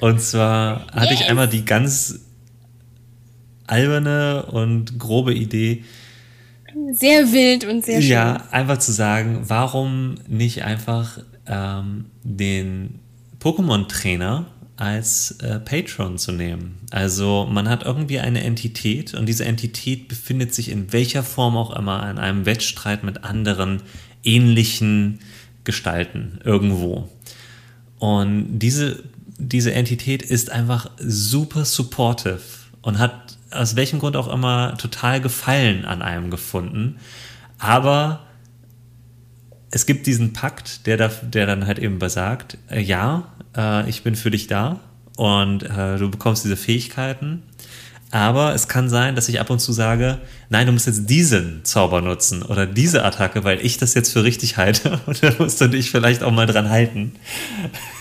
[0.00, 1.20] und zwar hatte yes.
[1.20, 2.20] ich einmal die ganz
[3.66, 5.84] alberne und grobe Idee.
[6.92, 8.10] Sehr wild und sehr schön.
[8.10, 13.00] Ja, einfach zu sagen, warum nicht einfach ähm, den
[13.40, 14.46] Pokémon-Trainer
[14.76, 16.78] als äh, Patron zu nehmen.
[16.90, 21.74] Also man hat irgendwie eine Entität und diese Entität befindet sich in welcher Form auch
[21.74, 23.82] immer in einem Wettstreit mit anderen
[24.26, 25.20] ähnlichen
[25.64, 27.08] Gestalten irgendwo.
[27.98, 29.02] Und diese,
[29.38, 32.40] diese Entität ist einfach super supportive
[32.82, 36.96] und hat aus welchem Grund auch immer total Gefallen an einem gefunden.
[37.58, 38.26] Aber
[39.70, 44.02] es gibt diesen Pakt, der, da, der dann halt eben besagt, äh, ja, äh, ich
[44.02, 44.80] bin für dich da
[45.16, 47.42] und äh, du bekommst diese Fähigkeiten.
[48.16, 50.16] Aber es kann sein, dass ich ab und zu sage,
[50.48, 54.24] nein, du musst jetzt diesen Zauber nutzen oder diese Attacke, weil ich das jetzt für
[54.24, 57.12] richtig halte und da musst du dich vielleicht auch mal dran halten.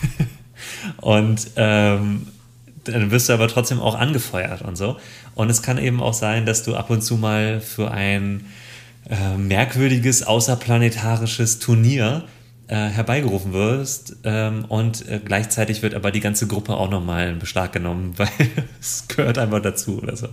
[1.02, 2.28] und ähm,
[2.86, 4.96] dann wirst du aber trotzdem auch angefeuert und so.
[5.34, 8.46] Und es kann eben auch sein, dass du ab und zu mal für ein
[9.10, 12.24] äh, merkwürdiges außerplanetarisches Turnier
[12.68, 17.40] äh, herbeigerufen wirst ähm, und äh, gleichzeitig wird aber die ganze Gruppe auch nochmal in
[17.40, 18.30] Beschlag genommen, weil
[18.80, 20.30] es gehört einfach dazu oder so.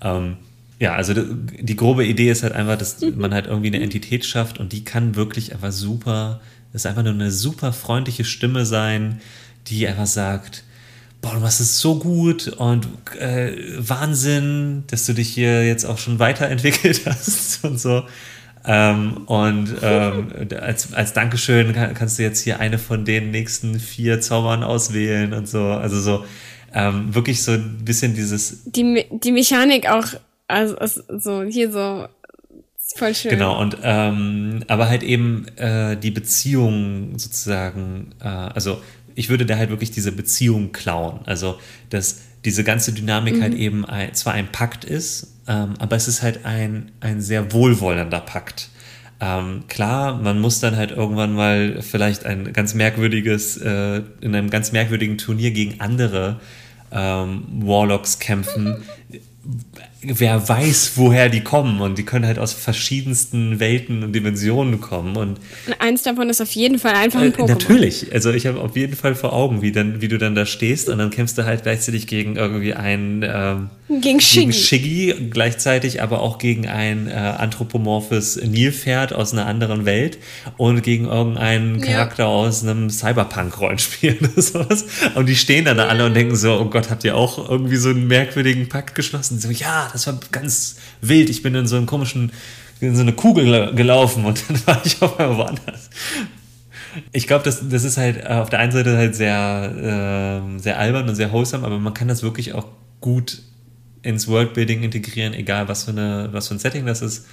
[0.00, 0.36] Ähm,
[0.78, 4.58] ja, also die, grobe Idee ist halt einfach, dass man halt irgendwie eine Entität schafft
[4.58, 6.40] und die kann wirklich einfach super,
[6.72, 9.20] ist einfach nur eine super freundliche Stimme sein,
[9.66, 10.64] die einfach sagt,
[11.20, 12.86] boah, du machst es so gut und
[13.18, 18.02] äh, Wahnsinn, dass du dich hier jetzt auch schon weiterentwickelt hast und so.
[18.64, 20.28] Ähm, und ähm,
[20.60, 25.32] als, als Dankeschön kann, kannst du jetzt hier eine von den nächsten vier Zaubern auswählen
[25.32, 25.62] und so.
[25.62, 26.24] Also so
[26.72, 28.62] ähm, wirklich so ein bisschen dieses.
[28.64, 30.06] Die, die Mechanik auch,
[30.48, 32.06] also, also so hier so
[32.96, 33.30] voll schön.
[33.30, 38.80] Genau, und ähm, aber halt eben äh, die Beziehung sozusagen, äh, also
[39.14, 41.20] ich würde da halt wirklich diese Beziehung klauen.
[41.24, 41.58] Also,
[41.90, 43.56] dass diese ganze Dynamik halt mhm.
[43.56, 47.52] halt eben ein, zwar ein Pakt ist, ähm, aber es ist halt ein, ein sehr
[47.52, 48.68] wohlwollender Pakt.
[49.20, 54.50] Ähm, klar, man muss dann halt irgendwann mal vielleicht ein ganz merkwürdiges, äh, in einem
[54.50, 56.40] ganz merkwürdigen Turnier gegen andere
[56.90, 58.82] ähm, Warlocks kämpfen,
[60.02, 61.80] wer weiß, woher die kommen.
[61.80, 65.16] Und die können halt aus verschiedensten Welten und Dimensionen kommen.
[65.16, 67.48] Und, und eins davon ist auf jeden Fall einfach ein äh, Pokémon.
[67.48, 68.12] Natürlich.
[68.12, 70.88] Also ich habe auf jeden Fall vor Augen, wie, dann, wie du dann da stehst
[70.88, 73.70] und dann kämpfst du halt gleichzeitig gegen irgendwie ein ähm,
[74.00, 74.40] gegen Shiggy.
[74.40, 80.18] Gegen Shiggy, gleichzeitig aber auch gegen ein äh, anthropomorphes Nilpferd aus einer anderen Welt
[80.56, 82.28] und gegen irgendeinen Charakter ja.
[82.28, 84.86] aus einem Cyberpunk-Rollenspiel oder sowas.
[85.14, 87.76] Und die stehen dann da alle und denken so, oh Gott, habt ihr auch irgendwie
[87.76, 89.38] so einen merkwürdigen Pakt geschlossen?
[89.38, 91.28] So, ja, das war ganz wild.
[91.28, 92.32] Ich bin in so einen komischen,
[92.80, 95.90] in so eine Kugel gelaufen und dann war ich auf einmal woanders.
[97.12, 100.78] Ich glaube, das, das ist halt äh, auf der einen Seite halt sehr, äh, sehr
[100.78, 102.66] albern und sehr wholesome, aber man kann das wirklich auch
[103.00, 103.42] gut
[104.02, 107.26] ins Worldbuilding integrieren, egal was für, eine, was für ein Setting das ist.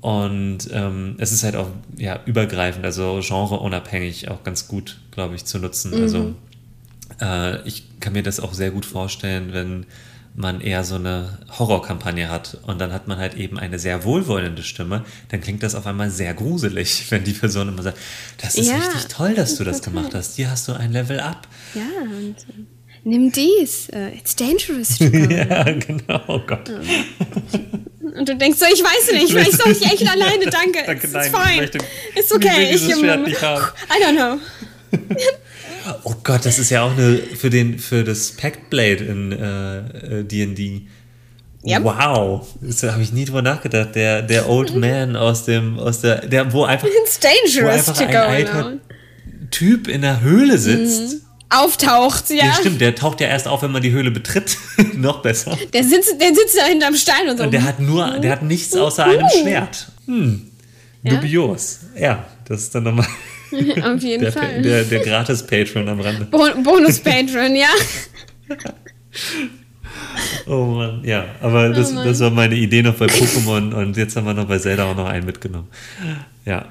[0.00, 5.46] Und ähm, es ist halt auch ja, übergreifend, also genreunabhängig auch ganz gut, glaube ich,
[5.46, 5.96] zu nutzen.
[5.96, 6.02] Mhm.
[6.02, 6.34] Also
[7.20, 9.86] äh, ich kann mir das auch sehr gut vorstellen, wenn
[10.34, 14.62] man eher so eine Horrorkampagne hat und dann hat man halt eben eine sehr wohlwollende
[14.64, 17.98] Stimme, dann klingt das auf einmal sehr gruselig, wenn die Person immer sagt,
[18.42, 20.36] das ist ja, richtig toll, dass du das gemacht hast.
[20.36, 21.46] Hier hast du ein Level up.
[21.74, 22.36] Ja, und
[23.04, 23.88] nimm dies.
[23.92, 25.18] Uh, it's dangerous to go.
[25.18, 26.70] ja, genau, oh Gott.
[28.00, 30.82] Und du denkst so, ich weiß nicht, vielleicht soll ich echt alleine, danke.
[30.86, 31.70] danke, nein, It's fine.
[32.14, 32.70] It's okay.
[32.74, 33.64] Ich, ich, Schwert nicht haben.
[33.88, 34.40] I don't know.
[36.04, 40.62] Oh Gott, das ist ja auch eine für den für das Pact Blade in D&D.
[40.62, 40.80] Äh,
[41.66, 41.84] Yep.
[41.84, 43.94] Wow, das habe ich nie drüber nachgedacht.
[43.94, 48.00] Der, der Old Man aus dem, aus der, der, wo einfach, It's dangerous wo einfach
[48.00, 48.72] ein alter
[49.50, 51.23] Typ in der Höhle sitzt.
[51.56, 52.46] Auftaucht, ja.
[52.46, 52.52] ja.
[52.54, 54.56] Stimmt, der taucht ja erst auf, wenn man die Höhle betritt.
[54.94, 55.56] Noch besser.
[55.72, 57.44] Der sitzt, der sitzt da hinterm Stein und so.
[57.44, 59.88] Und der hat nur, der hat nichts außer einem Schwert.
[60.06, 60.50] Hm.
[61.02, 61.80] Dubios.
[61.96, 63.06] Ja, das ist dann nochmal.
[63.82, 64.62] Auf jeden der, Fall.
[64.62, 66.24] Der, der Gratis-Patron am Rande.
[66.26, 67.68] Bonus-Patron, ja.
[70.46, 74.16] Oh Mann, ja, aber das, oh das war meine Idee noch bei Pokémon und jetzt
[74.16, 75.68] haben wir noch bei Zelda auch noch einen mitgenommen.
[76.44, 76.66] Ja.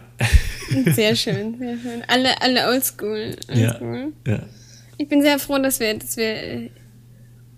[0.94, 2.04] Sehr schön, sehr schön.
[2.08, 3.36] Alle, alle oldschool.
[3.50, 4.14] oldschool.
[4.26, 4.40] Ja, ja.
[4.98, 6.70] Ich bin sehr froh, dass wir, dass wir.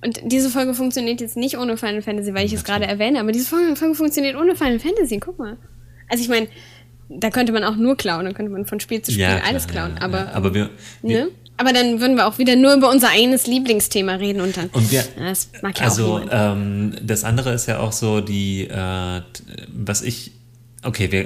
[0.04, 3.32] Und diese Folge funktioniert jetzt nicht ohne Final Fantasy, weil ich es gerade erwähne, aber
[3.32, 5.20] diese Folge, Folge funktioniert ohne Final Fantasy.
[5.20, 5.58] Guck mal.
[6.08, 6.48] Also ich meine,
[7.10, 9.50] da könnte man auch nur klauen, dann könnte man von Spiel zu Spiel ja, klar,
[9.50, 9.96] alles klauen.
[9.96, 10.32] Ja, aber, ja.
[10.34, 10.70] aber wir,
[11.02, 11.32] wir, ne?
[11.58, 14.68] Aber dann würden wir auch wieder nur über unser eigenes Lieblingsthema reden und dann.
[14.74, 19.22] Und wir, das mag ja also ähm, das andere ist ja auch so die, äh,
[19.74, 20.32] was ich,
[20.84, 21.26] okay, wir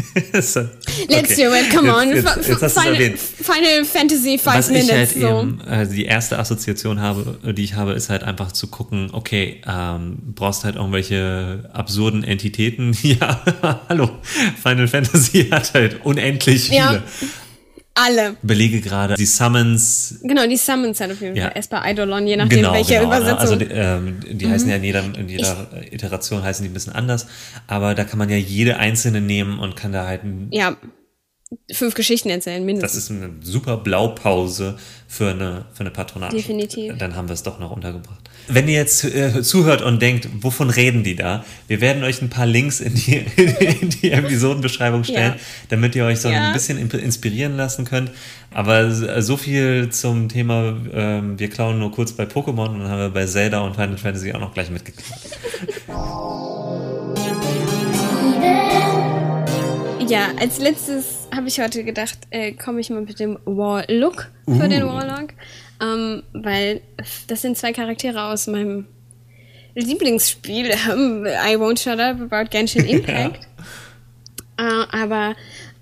[0.40, 0.60] so,
[1.08, 2.10] Let's do it, come on.
[2.10, 4.88] Jetzt, jetzt, jetzt Final, Final, Fantasy 5 Was Minutes.
[4.88, 5.40] Ich halt so.
[5.40, 9.60] eben, also die erste Assoziation habe, die ich habe, ist halt einfach zu gucken, okay,
[9.66, 12.96] ähm, brauchst halt irgendwelche absurden Entitäten.
[13.02, 13.42] Ja,
[13.88, 14.08] hallo,
[14.62, 16.76] Final Fantasy hat halt unendlich viele.
[16.76, 17.02] Ja.
[17.94, 18.36] Alle.
[18.42, 20.18] Belege gerade die Summons.
[20.22, 21.52] Genau, die Summons hat auf jeden Fall.
[21.54, 21.62] Ja.
[21.68, 23.38] Bei Eidolon, je nachdem, genau, welche genau, Übersetzung.
[23.38, 24.50] Also die, ähm, die mhm.
[24.50, 27.26] heißen ja in jeder, in jeder ich, Iteration heißen die ein bisschen anders.
[27.66, 30.76] Aber da kann man ja jede einzelne nehmen und kann da halt ein, Ja,
[31.72, 32.92] fünf Geschichten erzählen, mindestens.
[32.92, 34.76] Das ist eine super Blaupause
[35.08, 36.36] für eine, für eine Patronage.
[36.36, 36.96] Definitiv.
[36.96, 38.18] Dann haben wir es doch noch untergebracht.
[38.48, 41.44] Wenn ihr jetzt äh, zuhört und denkt, wovon reden die da?
[41.68, 43.16] Wir werden euch ein paar Links in die,
[43.80, 45.40] in die Episodenbeschreibung stellen, ja.
[45.68, 46.48] damit ihr euch so ja.
[46.48, 48.10] ein bisschen inspirieren lassen könnt.
[48.50, 48.90] Aber
[49.22, 53.10] so viel zum Thema, ähm, wir klauen nur kurz bei Pokémon und dann haben wir
[53.10, 55.20] bei Zelda und Final Fantasy auch noch gleich mitgeklaut.
[60.12, 64.64] Ja, als letztes habe ich heute gedacht, äh, komme ich mal mit dem Wall-Look für
[64.64, 64.68] uh.
[64.68, 65.30] den Warlock.
[65.80, 66.80] Ähm, weil
[67.26, 68.86] das sind zwei Charaktere aus meinem
[69.74, 73.48] Lieblingsspiel, I Won't Shut Up About Genshin Impact.
[74.58, 74.82] ja.
[74.82, 75.34] äh, aber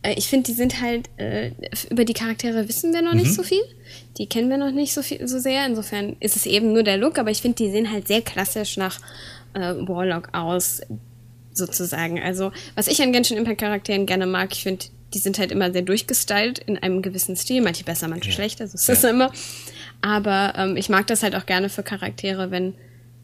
[0.03, 1.51] äh, ich finde, die sind halt, äh,
[1.91, 3.19] über die Charaktere wissen wir noch mhm.
[3.19, 3.63] nicht so viel.
[4.19, 5.67] Die kennen wir noch nicht so, viel, so sehr.
[5.67, 8.77] Insofern ist es eben nur der Look, aber ich finde, die sehen halt sehr klassisch
[8.77, 8.99] nach
[9.55, 10.83] äh, Warlock aus
[11.67, 12.21] sozusagen.
[12.21, 15.73] Also, was ich an Genshin Impact Charakteren gerne mag, ich finde, die sind halt immer
[15.73, 18.35] sehr durchgestylt in einem gewissen Stil, manche besser, manche ja.
[18.35, 18.95] schlechter, so ist ja.
[18.95, 19.33] das immer.
[20.03, 22.75] Aber ähm, ich mag das halt auch gerne für Charaktere, wenn,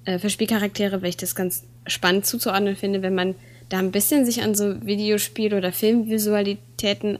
[0.04, 3.34] äh, für Spielcharaktere, weil ich das ganz spannend zuzuordnen finde, wenn man
[3.68, 7.18] da ein bisschen sich an so Videospiel- oder Filmvisualitäten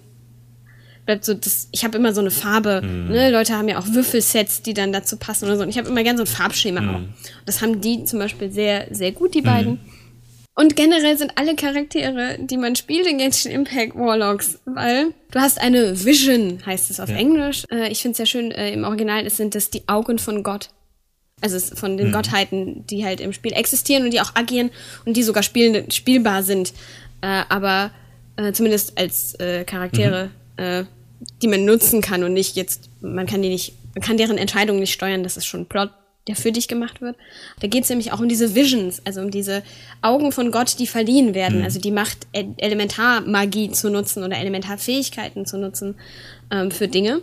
[1.07, 2.83] bleibt so, das, ich habe immer so eine Farbe.
[2.83, 3.09] Mhm.
[3.09, 3.31] Ne?
[3.31, 5.63] Leute haben ja auch Würfelsets, die dann dazu passen oder so.
[5.63, 6.89] Und ich habe immer gern so ein Farbschema mhm.
[6.91, 7.01] auch.
[7.47, 9.47] Das haben die zum Beispiel sehr, sehr gut, die mhm.
[9.47, 9.81] beiden.
[10.59, 15.61] Und generell sind alle Charaktere, die man spielt in Genshin Impact Warlocks, weil du hast
[15.61, 17.17] eine Vision, heißt es auf ja.
[17.17, 17.65] Englisch.
[17.71, 20.71] Äh, ich finde es sehr schön, äh, im Original sind das die Augen von Gott.
[21.43, 22.13] Also von den mhm.
[22.13, 24.71] Gottheiten, die halt im Spiel existieren und die auch agieren
[25.05, 26.73] und die sogar spielen, spielbar sind.
[27.21, 27.91] Äh, aber
[28.37, 30.65] äh, zumindest als äh, Charaktere, mhm.
[30.65, 30.85] äh,
[31.43, 34.81] die man nutzen kann und nicht jetzt, man kann die nicht, man kann deren Entscheidungen
[34.81, 35.91] nicht steuern, das ist schon Plot
[36.29, 37.17] der für dich gemacht wird.
[37.61, 39.63] Da geht es nämlich auch um diese Visions, also um diese
[40.03, 41.65] Augen von Gott, die verliehen werden, mhm.
[41.65, 45.95] also die Macht, Elementarmagie zu nutzen oder Elementarfähigkeiten zu nutzen
[46.51, 47.21] ähm, für Dinge.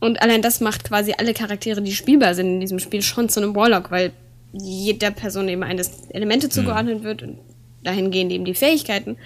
[0.00, 3.40] Und allein das macht quasi alle Charaktere, die spielbar sind in diesem Spiel, schon zu
[3.40, 4.12] einem Warlock, weil
[4.52, 6.50] jeder Person eben eines Elemente mhm.
[6.50, 7.04] zugeordnet mhm.
[7.04, 7.38] wird und
[7.82, 9.16] dahingehend eben die Fähigkeiten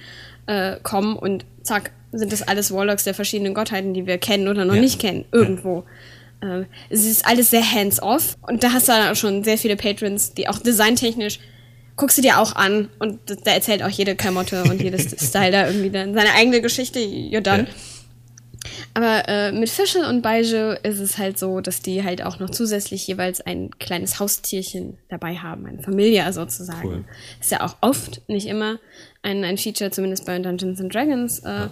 [0.46, 4.64] äh, kommen und zack, sind das alles Warlocks der verschiedenen Gottheiten, die wir kennen oder
[4.64, 4.80] noch ja.
[4.80, 5.78] nicht kennen, irgendwo.
[5.78, 5.84] Ja.
[6.42, 9.76] Ähm, es ist alles sehr hands-off und da hast du dann auch schon sehr viele
[9.76, 11.38] Patrons, die auch designtechnisch
[11.96, 15.66] guckst du dir auch an und da erzählt auch jede Klamotte und jedes Style da
[15.66, 17.64] irgendwie dann seine eigene Geschichte, you're done.
[17.64, 17.74] Ja.
[18.94, 22.50] Aber äh, mit Fischel und Beige ist es halt so, dass die halt auch noch
[22.50, 26.88] zusätzlich jeweils ein kleines Haustierchen dabei haben, eine Familie sozusagen.
[26.88, 27.04] Cool.
[27.40, 28.78] Ist ja auch oft, nicht immer,
[29.22, 31.40] ein, ein Feature, zumindest bei Dungeons and Dragons.
[31.40, 31.70] Äh, ja.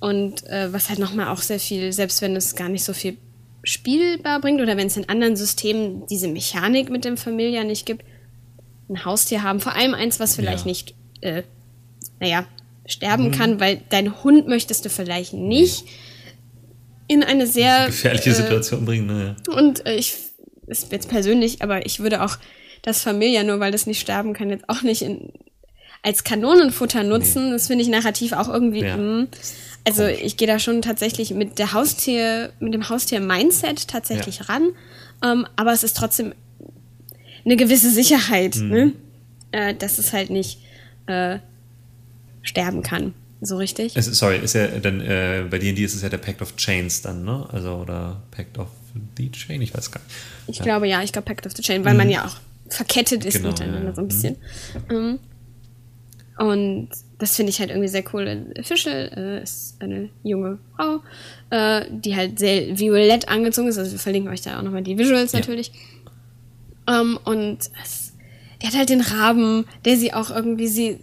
[0.00, 3.18] Und äh, was halt nochmal auch sehr viel, selbst wenn es gar nicht so viel
[3.64, 8.04] spielbar bringt oder wenn es in anderen Systemen diese Mechanik mit dem Familia nicht gibt,
[8.88, 9.60] ein Haustier haben.
[9.60, 10.68] Vor allem eins, was vielleicht ja.
[10.68, 11.42] nicht, äh,
[12.20, 12.46] naja,
[12.86, 13.32] sterben mhm.
[13.32, 15.84] kann, weil dein Hund möchtest du vielleicht nicht
[17.06, 19.06] in eine sehr gefährliche äh, Situation bringen.
[19.06, 19.36] Naja.
[19.54, 20.16] Und äh, ich
[20.66, 22.36] ist jetzt persönlich, aber ich würde auch
[22.82, 25.32] das Familia, nur weil das nicht sterben kann, jetzt auch nicht in,
[26.02, 27.46] als Kanonenfutter nutzen.
[27.46, 27.52] Nee.
[27.52, 28.82] Das finde ich narrativ auch irgendwie.
[28.82, 28.96] Ja.
[28.96, 29.28] Mh,
[29.86, 29.92] hm.
[29.92, 34.44] Also ich gehe da schon tatsächlich mit der Haustier, mit dem Haustier-Mindset tatsächlich ja.
[34.46, 34.70] ran.
[35.24, 36.34] Ähm, aber es ist trotzdem
[37.44, 38.68] eine gewisse Sicherheit, mhm.
[38.68, 38.92] ne?
[39.52, 40.60] Äh, dass es halt nicht
[41.06, 41.38] äh,
[42.42, 43.14] sterben kann.
[43.40, 43.96] So richtig?
[43.96, 47.02] Es, sorry, ist ja dann äh, bei D&D ist es ja der Pact of Chains
[47.02, 47.46] dann, ne?
[47.52, 48.68] Also oder Pact of
[49.16, 50.14] the Chain, ich weiß gar nicht.
[50.46, 50.64] Ich ja.
[50.64, 51.98] glaube ja, ich glaube Pact of the Chain, weil mhm.
[51.98, 52.36] man ja auch
[52.68, 53.94] verkettet ist genau, miteinander ja.
[53.94, 54.36] so ein bisschen.
[54.88, 54.94] Mhm.
[54.94, 55.18] Ähm,
[56.38, 58.52] und das finde ich halt irgendwie sehr cool.
[58.62, 61.00] Fischel äh, ist eine junge Frau,
[61.50, 63.78] äh, die halt sehr violett angezogen ist.
[63.78, 65.40] Also wir verlinken euch da auch nochmal die Visuals ja.
[65.40, 65.72] natürlich.
[66.88, 68.14] Ähm, und es,
[68.60, 70.98] die hat halt den Raben, der sie auch irgendwie sie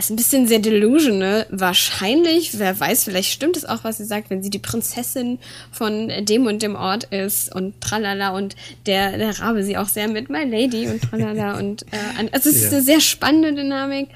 [0.00, 1.46] ist ein bisschen sehr delusional.
[1.50, 5.38] Wahrscheinlich, wer weiß, vielleicht stimmt es auch, was sie sagt, wenn sie die Prinzessin
[5.72, 8.56] von dem und dem Ort ist und tralala und
[8.86, 12.56] der, der Rabe sie auch sehr mit My Lady und tralala und äh, also es
[12.56, 12.70] ist ja.
[12.70, 14.08] eine sehr spannende Dynamik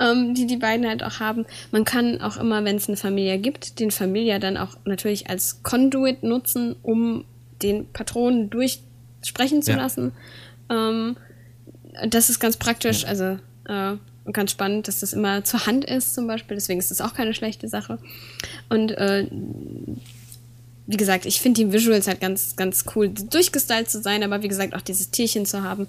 [0.00, 1.44] ähm, die die beiden halt auch haben.
[1.70, 5.62] Man kann auch immer, wenn es eine Familie gibt, den Familie dann auch natürlich als
[5.62, 7.24] Conduit nutzen, um
[7.62, 9.76] den Patronen durchsprechen zu ja.
[9.76, 10.12] lassen.
[10.70, 11.16] Ähm,
[12.08, 13.96] das ist ganz praktisch, also äh,
[14.32, 16.56] ganz spannend, dass das immer zur Hand ist zum Beispiel.
[16.56, 17.98] Deswegen ist das auch keine schlechte Sache.
[18.68, 19.26] Und äh,
[20.86, 24.48] wie gesagt, ich finde die Visuals halt ganz, ganz cool, durchgestylt zu sein, aber wie
[24.48, 25.86] gesagt auch dieses Tierchen zu haben,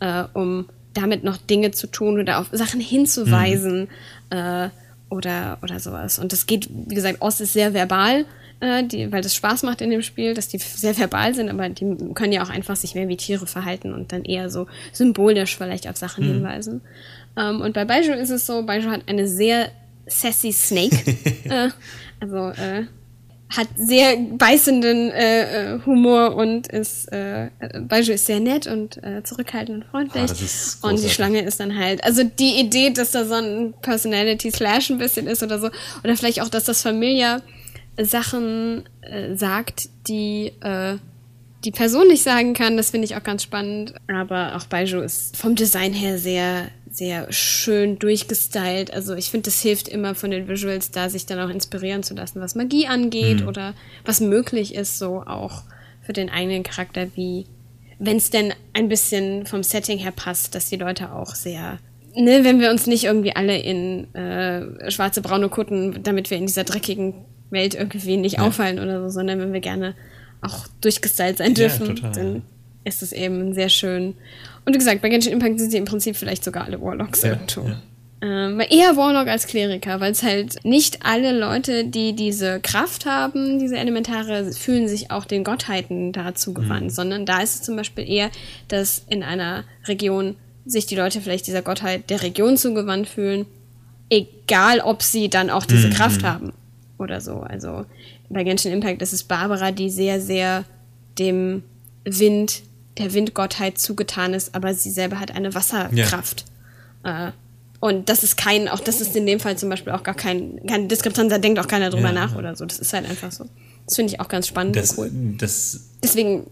[0.00, 3.88] äh, um damit noch Dinge zu tun oder auf Sachen hinzuweisen
[4.30, 4.36] mhm.
[4.36, 4.68] äh,
[5.10, 6.18] oder, oder sowas.
[6.18, 8.24] Und das geht, wie gesagt, Ost ist sehr verbal,
[8.60, 11.68] äh, die, weil das Spaß macht in dem Spiel, dass die sehr verbal sind, aber
[11.68, 15.56] die können ja auch einfach sich mehr wie Tiere verhalten und dann eher so symbolisch
[15.56, 16.32] vielleicht auf Sachen mhm.
[16.34, 16.80] hinweisen.
[17.36, 19.70] Ähm, und bei Baiju ist es so, Baiju hat eine sehr
[20.06, 20.96] sassy Snake.
[21.44, 21.70] äh,
[22.20, 22.86] also äh,
[23.50, 27.48] hat sehr beißenden äh, äh, Humor und ist äh,
[27.80, 30.30] Baiju ist sehr nett und äh, zurückhaltend und freundlich.
[30.82, 34.50] Oh, und die Schlange ist dann halt, also die Idee, dass da so ein Personality
[34.50, 35.70] Slash ein bisschen ist oder so,
[36.04, 37.40] oder vielleicht auch, dass das Familia
[37.96, 40.98] Sachen äh, sagt, die äh,
[41.64, 43.94] die Person nicht sagen kann, das finde ich auch ganz spannend.
[44.06, 46.68] Aber auch Baiju ist vom Design her sehr
[46.98, 48.92] sehr schön durchgestylt.
[48.92, 52.14] Also ich finde, das hilft immer von den Visuals da, sich dann auch inspirieren zu
[52.14, 53.48] lassen, was Magie angeht mhm.
[53.48, 53.74] oder
[54.04, 55.62] was möglich ist, so auch
[56.02, 57.46] für den eigenen Charakter, wie
[57.98, 61.78] wenn es denn ein bisschen vom Setting her passt, dass die Leute auch sehr,
[62.14, 66.46] ne, wenn wir uns nicht irgendwie alle in äh, schwarze, braune Kutten, damit wir in
[66.46, 67.14] dieser dreckigen
[67.50, 68.46] Welt irgendwie nicht ja.
[68.46, 69.94] auffallen oder so, sondern wenn wir gerne
[70.40, 72.42] auch durchgestylt sein dürfen, ja, dann
[72.84, 74.14] ist es eben sehr schön.
[74.68, 77.30] Und wie gesagt, bei Genshin Impact sind sie im Prinzip vielleicht sogar alle Warlocks ja,
[77.30, 77.62] irgendwo.
[77.62, 77.80] Ja.
[78.20, 83.58] Ähm, eher Warlock als Kleriker, weil es halt nicht alle Leute, die diese Kraft haben,
[83.58, 86.90] diese Elementare, fühlen sich auch den Gottheiten dazu gewandt, mhm.
[86.90, 88.30] sondern da ist es zum Beispiel eher,
[88.66, 93.46] dass in einer Region sich die Leute vielleicht dieser Gottheit der Region zugewandt fühlen
[94.10, 95.92] egal ob sie dann auch diese mhm.
[95.92, 96.52] Kraft haben
[96.98, 97.40] oder so.
[97.40, 97.84] Also
[98.28, 100.64] bei Genshin Impact ist es Barbara, die sehr, sehr
[101.18, 101.62] dem
[102.04, 102.62] Wind,
[102.98, 106.44] der Windgottheit zugetan ist, aber sie selber hat eine Wasserkraft.
[107.04, 107.28] Ja.
[107.28, 107.32] Äh,
[107.80, 110.60] und das ist kein, auch das ist in dem Fall zum Beispiel auch gar kein,
[110.66, 112.64] keine Diskrepanz, da denkt auch keiner drüber ja, nach oder so.
[112.64, 113.46] Das ist halt einfach so.
[113.86, 115.34] Das finde ich auch ganz spannend das, und cool.
[115.38, 116.46] Das Deswegen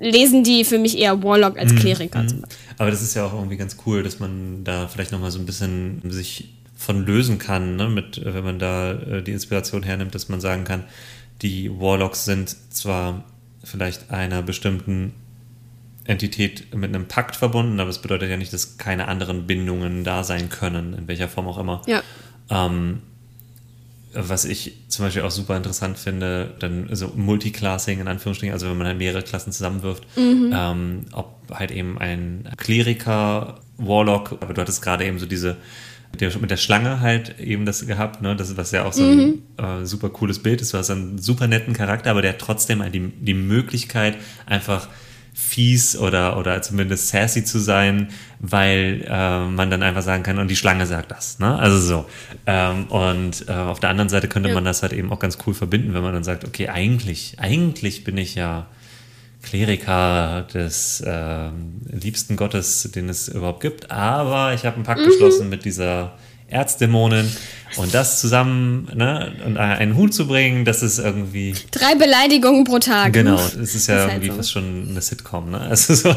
[0.00, 2.22] lesen die für mich eher Warlock als mhm, Kleriker.
[2.22, 2.44] Mm,
[2.76, 5.46] Aber das ist ja auch irgendwie ganz cool, dass man da vielleicht nochmal so ein
[5.46, 7.88] bisschen sich von lösen kann, ne?
[7.88, 10.84] mit, wenn man da äh, die Inspiration hernimmt, dass man sagen kann,
[11.42, 13.24] die Warlocks sind zwar
[13.64, 15.12] vielleicht einer bestimmten
[16.08, 20.24] Entität mit einem Pakt verbunden, aber es bedeutet ja nicht, dass keine anderen Bindungen da
[20.24, 21.82] sein können, in welcher Form auch immer.
[21.86, 22.02] Ja.
[22.50, 23.02] Ähm,
[24.14, 28.78] was ich zum Beispiel auch super interessant finde, dann so Multiclassing in Anführungsstrichen, also wenn
[28.78, 30.50] man halt mehrere Klassen zusammenwirft, mhm.
[30.54, 35.58] ähm, ob halt eben ein Kleriker, Warlock, aber du hattest gerade eben so diese
[36.10, 38.34] mit der Schlange halt eben das gehabt, ne?
[38.34, 39.42] Das was ja auch so ein mhm.
[39.58, 40.72] äh, super cooles Bild ist.
[40.72, 44.88] Du hast einen super netten Charakter, aber der hat trotzdem halt die, die Möglichkeit, einfach
[45.38, 48.08] fies oder, oder zumindest sassy zu sein,
[48.40, 51.38] weil äh, man dann einfach sagen kann, und die Schlange sagt das.
[51.38, 51.56] Ne?
[51.56, 52.06] Also so.
[52.44, 54.54] Ähm, und äh, auf der anderen Seite könnte ja.
[54.56, 58.02] man das halt eben auch ganz cool verbinden, wenn man dann sagt, okay, eigentlich, eigentlich
[58.02, 58.66] bin ich ja
[59.42, 61.50] Kleriker des äh,
[61.86, 65.06] liebsten Gottes, den es überhaupt gibt, aber ich habe einen Pakt mhm.
[65.06, 66.18] geschlossen mit dieser
[66.48, 67.30] Erzdämonin
[67.76, 71.54] und das zusammen ne, und einen Hut zu bringen, das ist irgendwie.
[71.70, 73.12] Drei Beleidigungen pro Tag.
[73.12, 74.36] Genau, es ist ja ist irgendwie halt so.
[74.36, 75.60] fast schon eine Sitcom, ne?
[75.60, 76.14] Also so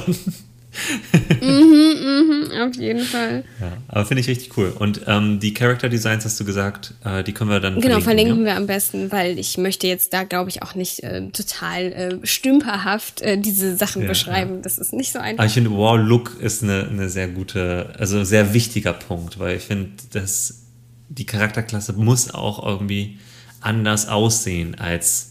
[1.42, 3.44] mhm, mhm, auf jeden Fall.
[3.60, 4.74] Ja, aber finde ich richtig cool.
[4.78, 8.04] Und ähm, die Character Designs hast du gesagt, äh, die können wir dann Genau, verlinken,
[8.04, 8.46] verlinken ja?
[8.46, 12.26] wir am besten, weil ich möchte jetzt da, glaube ich, auch nicht äh, total äh,
[12.26, 14.56] stümperhaft äh, diese Sachen ja, beschreiben.
[14.56, 14.62] Ja.
[14.62, 15.40] Das ist nicht so einfach.
[15.40, 19.58] Aber ich finde, Wow, Look ist eine, eine sehr gute, also sehr wichtiger Punkt, weil
[19.58, 20.62] ich finde, dass
[21.10, 23.20] die Charakterklasse muss auch irgendwie
[23.60, 25.31] anders aussehen als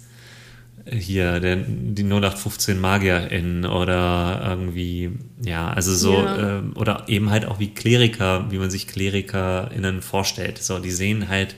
[0.91, 5.11] hier der, die 0815 MagierInnen oder irgendwie,
[5.45, 6.59] ja, also so, ja.
[6.59, 10.59] äh, oder eben halt auch wie Kleriker, wie man sich KlerikerInnen vorstellt.
[10.59, 11.55] So, die sehen halt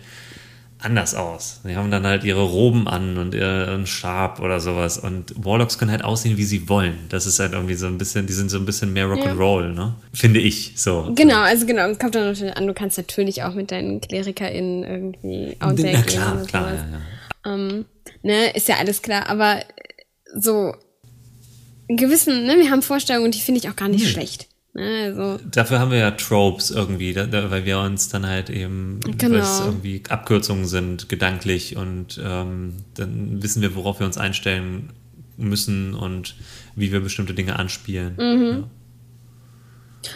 [0.84, 1.60] anders aus.
[1.64, 4.98] Die haben dann halt ihre Roben an und ihren Stab oder sowas.
[4.98, 6.98] Und Warlocks können halt aussehen, wie sie wollen.
[7.08, 9.72] Das ist halt irgendwie so ein bisschen, die sind so ein bisschen mehr Rock'n'Roll, ja.
[9.72, 9.94] ne?
[10.12, 11.12] Finde ich so.
[11.14, 15.56] Genau, also genau, kommt dann natürlich an, du kannst natürlich auch mit deinen KlerikerInnen irgendwie
[15.60, 15.90] aussehen.
[15.92, 17.54] Na klar, klar, ja, ja.
[17.54, 17.84] Ähm,
[18.22, 19.64] ne, ist ja alles klar, aber
[20.34, 20.74] so
[21.88, 24.10] in gewissen, ne, wir haben Vorstellungen und die finde ich auch gar nicht hm.
[24.10, 24.48] schlecht.
[24.74, 25.38] Ne, also.
[25.50, 29.34] Dafür haben wir ja Tropes irgendwie, da, da, weil wir uns dann halt eben, genau.
[29.34, 34.90] weil es irgendwie Abkürzungen sind, gedanklich und ähm, dann wissen wir, worauf wir uns einstellen
[35.36, 36.36] müssen und
[36.74, 38.14] wie wir bestimmte Dinge anspielen.
[38.16, 38.50] Mhm.
[38.50, 38.70] Ja.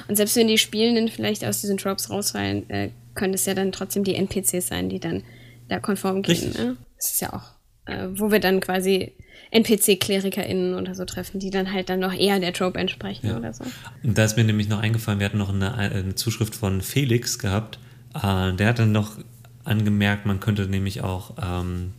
[0.09, 3.73] Und selbst wenn die Spielenden vielleicht aus diesen Tropes rausfallen, äh, können es ja dann
[3.73, 5.23] trotzdem die NPCs sein, die dann
[5.69, 6.53] da konform gehen.
[6.53, 6.77] Ne?
[6.97, 7.56] Das ist ja auch,
[7.87, 9.13] äh, wo wir dann quasi
[9.53, 13.37] NPC-KlerikerInnen oder so treffen, die dann halt dann noch eher der Trope entsprechen ja.
[13.37, 13.65] oder so.
[14.03, 17.39] Und da ist mir nämlich noch eingefallen, wir hatten noch eine, eine Zuschrift von Felix
[17.39, 17.79] gehabt.
[18.15, 19.19] Äh, der hat dann noch
[19.65, 21.93] angemerkt, man könnte nämlich auch, ähm,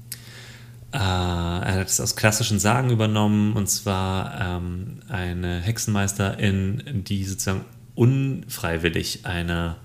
[0.94, 7.66] äh, er hat es aus klassischen Sagen übernommen, und zwar ähm, eine Hexenmeisterin, die sozusagen
[7.96, 9.76] unfreiwillig eine,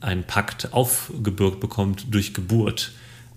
[0.00, 2.92] einen Pakt aufgebürgt bekommt durch Geburt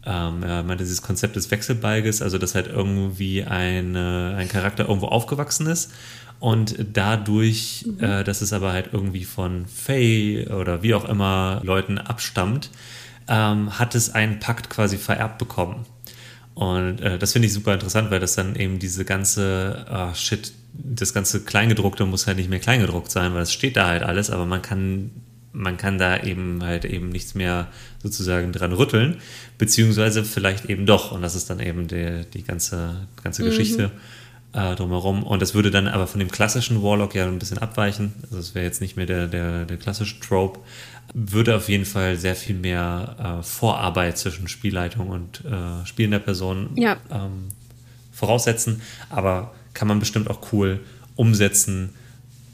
[0.08, 5.08] ähm, er meinte dieses Konzept des Wechselbalges, also dass halt irgendwie eine, ein Charakter irgendwo
[5.08, 5.92] aufgewachsen ist
[6.40, 8.04] und dadurch, mhm.
[8.04, 12.70] äh, dass es aber halt irgendwie von Faye oder wie auch immer Leuten abstammt,
[13.28, 15.86] ähm, hat es einen Pakt quasi vererbt bekommen.
[16.54, 20.54] Und äh, das finde ich super interessant, weil das dann eben diese ganze, oh shit,
[20.74, 24.30] das ganze Kleingedruckte muss halt nicht mehr Kleingedruckt sein, weil es steht da halt alles,
[24.30, 25.12] aber man kann
[25.58, 27.68] man kann da eben halt eben nichts mehr
[28.02, 29.18] sozusagen dran rütteln,
[29.58, 31.12] beziehungsweise vielleicht eben doch.
[31.12, 33.48] Und das ist dann eben die, die ganze, ganze mhm.
[33.48, 33.92] Geschichte
[34.54, 35.24] äh, drumherum.
[35.24, 38.14] Und das würde dann aber von dem klassischen Warlock ja ein bisschen abweichen.
[38.24, 40.60] Also es wäre jetzt nicht mehr der, der, der klassische Trope.
[41.14, 46.70] Würde auf jeden Fall sehr viel mehr äh, Vorarbeit zwischen Spielleitung und äh, spielender Person
[46.76, 46.98] ja.
[47.12, 47.50] ähm,
[48.12, 48.82] voraussetzen.
[49.10, 50.82] Aber kann man bestimmt auch cool
[51.16, 51.94] umsetzen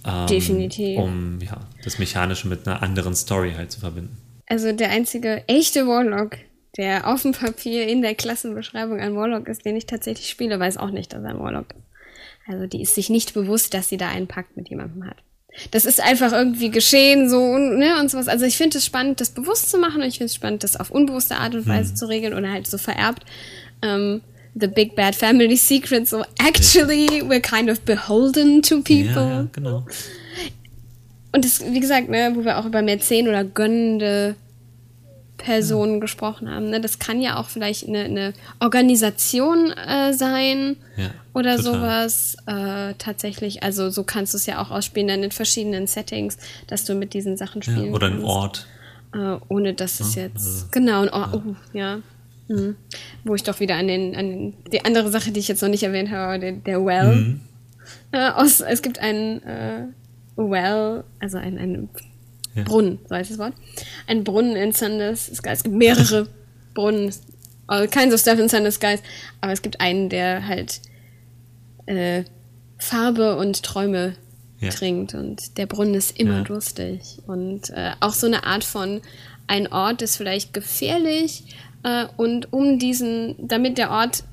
[0.06, 1.00] ähm, Definitiv.
[1.00, 4.18] Um ja, das Mechanische mit einer anderen Story halt zu verbinden.
[4.48, 6.38] Also der einzige echte Warlock,
[6.78, 10.78] der auf dem Papier in der Klassenbeschreibung ein Warlock ist, den ich tatsächlich spiele, weiß
[10.78, 11.84] auch nicht, dass er ein Warlock ist.
[12.48, 15.18] Also die ist sich nicht bewusst, dass sie da einen Pakt mit jemandem hat.
[15.72, 18.28] Das ist einfach irgendwie geschehen, so, ne, und sowas.
[18.28, 20.80] Also ich finde es spannend, das bewusst zu machen und ich finde es spannend, das
[20.80, 21.96] auf unbewusste Art und Weise hm.
[21.96, 23.24] zu regeln oder halt so vererbt.
[23.84, 24.22] Ähm,
[24.56, 26.08] the big bad family secret.
[26.08, 29.08] So actually, we're kind of beholden to people.
[29.30, 29.86] Ja, genau.
[31.32, 34.36] Und das, wie gesagt, ne, wo wir auch über Mäzen oder gönnende
[35.38, 36.70] Personen gesprochen haben.
[36.70, 36.80] Ne?
[36.80, 41.74] Das kann ja auch vielleicht eine, eine Organisation äh, sein Ja, oder total.
[41.74, 42.38] sowas.
[42.46, 46.38] Äh, tatsächlich, also so kannst du es ja auch ausspielen dann in verschiedenen Settings,
[46.68, 48.24] dass du mit diesen Sachen Ja, spielen oder ein.
[48.24, 48.68] Ort.
[49.14, 50.72] Äh, ohne dass es jetzt.
[50.72, 51.34] Genau, ein Ort.
[51.34, 52.00] Oh, ja.
[52.48, 52.76] Mhm.
[53.24, 55.84] Wo ich doch wieder an den, an die andere Sache, die ich jetzt noch nicht
[55.84, 57.16] erwähnt habe, der, der Well.
[57.16, 57.42] Mhm.
[58.12, 59.86] Äh, aus, es gibt einen äh,
[60.36, 61.90] Well, also ein, ein
[62.56, 62.64] Ja.
[62.64, 63.54] Brunnen, so heißt das Wort.
[64.08, 65.40] Ein Brunnen in Thunder Skies.
[65.42, 66.28] Es gibt mehrere
[66.74, 67.14] Brunnen.
[67.68, 69.00] All kinds of stuff in Thunder Skies.
[69.42, 70.82] Aber es gibt einen, der halt
[71.86, 72.24] äh,
[72.78, 74.16] Farbe und Träume
[74.60, 74.70] Ja.
[74.70, 75.14] trinkt.
[75.14, 76.44] Und der Brunnen ist immer Ja.
[76.44, 77.20] durstig.
[77.26, 79.02] Und äh, auch so eine Art von,
[79.48, 81.44] ein Ort ist vielleicht gefährlich.
[81.84, 84.24] Äh, und um diesen, damit der Ort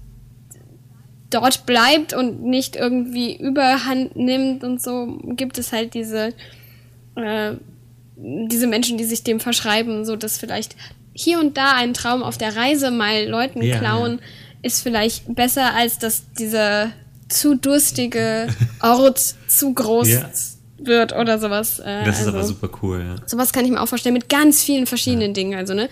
[1.30, 6.32] dort bleibt und nicht irgendwie überhand nimmt und so, gibt es halt diese,
[7.14, 7.52] äh,
[8.16, 10.76] diese Menschen, die sich dem verschreiben, so dass vielleicht
[11.12, 14.20] hier und da ein Traum auf der Reise mal Leuten Ja, klauen,
[14.62, 16.90] ist vielleicht besser, als dass dieser
[17.28, 18.48] zu durstige
[18.82, 20.30] Ort zu groß Ja.
[20.78, 21.78] wird oder sowas.
[21.78, 22.38] Äh, Das ist also.
[22.38, 23.16] aber super cool, ja.
[23.26, 25.56] Sowas kann ich mir auch vorstellen mit ganz vielen verschiedenen Dingen.
[25.56, 25.88] Also, ne?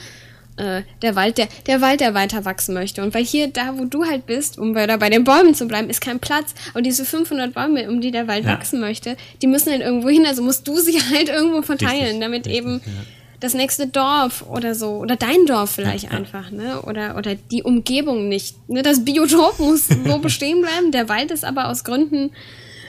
[0.59, 3.01] Äh, der Wald, der, der Wald, der weiter wachsen möchte.
[3.03, 5.69] Und weil hier, da wo du halt bist, um bei, da bei den Bäumen zu
[5.69, 6.53] bleiben, ist kein Platz.
[6.75, 8.55] Und diese 500 Bäume, um die der Wald Ja.
[8.55, 10.27] wachsen möchte, die müssen halt irgendwo hin.
[10.27, 12.93] Also musst du sie halt irgendwo verteilen, Richtig, damit richtig, eben ja.
[13.39, 16.19] das nächste Dorf oder so, oder dein Dorf vielleicht ja.
[16.19, 16.83] einfach, ne?
[16.83, 18.57] Oder, oder die Umgebung nicht.
[18.69, 18.83] Ne?
[18.83, 20.91] Das Biotop muss so bestehen bleiben.
[20.91, 22.33] Der Wald ist aber aus Gründen,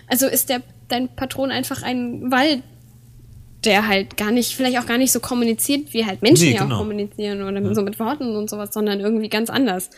[0.08, 2.64] also ist der, dein Patron einfach ein Wald,
[3.66, 6.64] der halt gar nicht, vielleicht auch gar nicht so kommuniziert, wie halt Menschen Nee, ja
[6.64, 6.76] genau.
[6.76, 9.90] auch kommunizieren oder so mit Worten und sowas, sondern irgendwie ganz anders.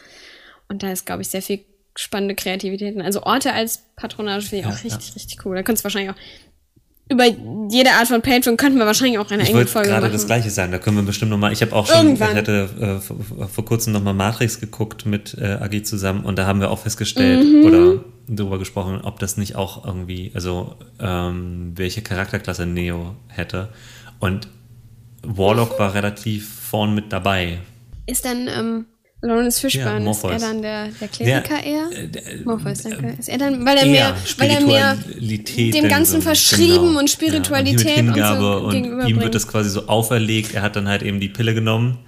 [0.68, 1.60] Und da ist, glaube ich, sehr viel
[1.96, 2.96] spannende Kreativität.
[2.96, 3.02] drin.
[3.02, 5.56] Also Orte als Patronage finde ich Ja, auch richtig, richtig cool.
[5.56, 6.20] Da könntest du wahrscheinlich auch
[7.10, 7.26] über
[7.70, 10.14] jede Art von Patreon könnten wir wahrscheinlich auch eine Ich eigene Folge gerade machen.
[10.14, 10.72] das Gleiche sagen.
[10.72, 11.52] Da können wir bestimmt nochmal.
[11.52, 12.30] Ich habe auch schon, Irgendwann.
[12.32, 16.46] ich hatte äh, vor, vor kurzem nochmal Matrix geguckt mit äh, Agi zusammen und da
[16.46, 17.66] haben wir auch festgestellt Mhm.
[17.66, 23.70] oder darüber gesprochen, ob das nicht auch irgendwie, also ähm, welche Charakterklasse Neo hätte.
[24.20, 24.48] Und
[25.24, 27.60] Warlock war relativ vorn mit dabei.
[28.06, 28.86] Ist dann ähm,
[29.24, 30.32] Lawrence Fishburne, ist Morpheus.
[30.32, 31.90] er dann der, der Kleriker eher?
[31.92, 33.16] äh, der- Morpheus, danke.
[33.20, 37.00] Ist er dann, weil er eher mehr, weil er mehr dem Ganzen verschrieben genau.
[37.00, 38.58] und Spiritualität ja, und, und so
[39.02, 40.54] und ihm wird das quasi so auferlegt.
[40.56, 42.00] Er hat dann halt eben die Pille genommen.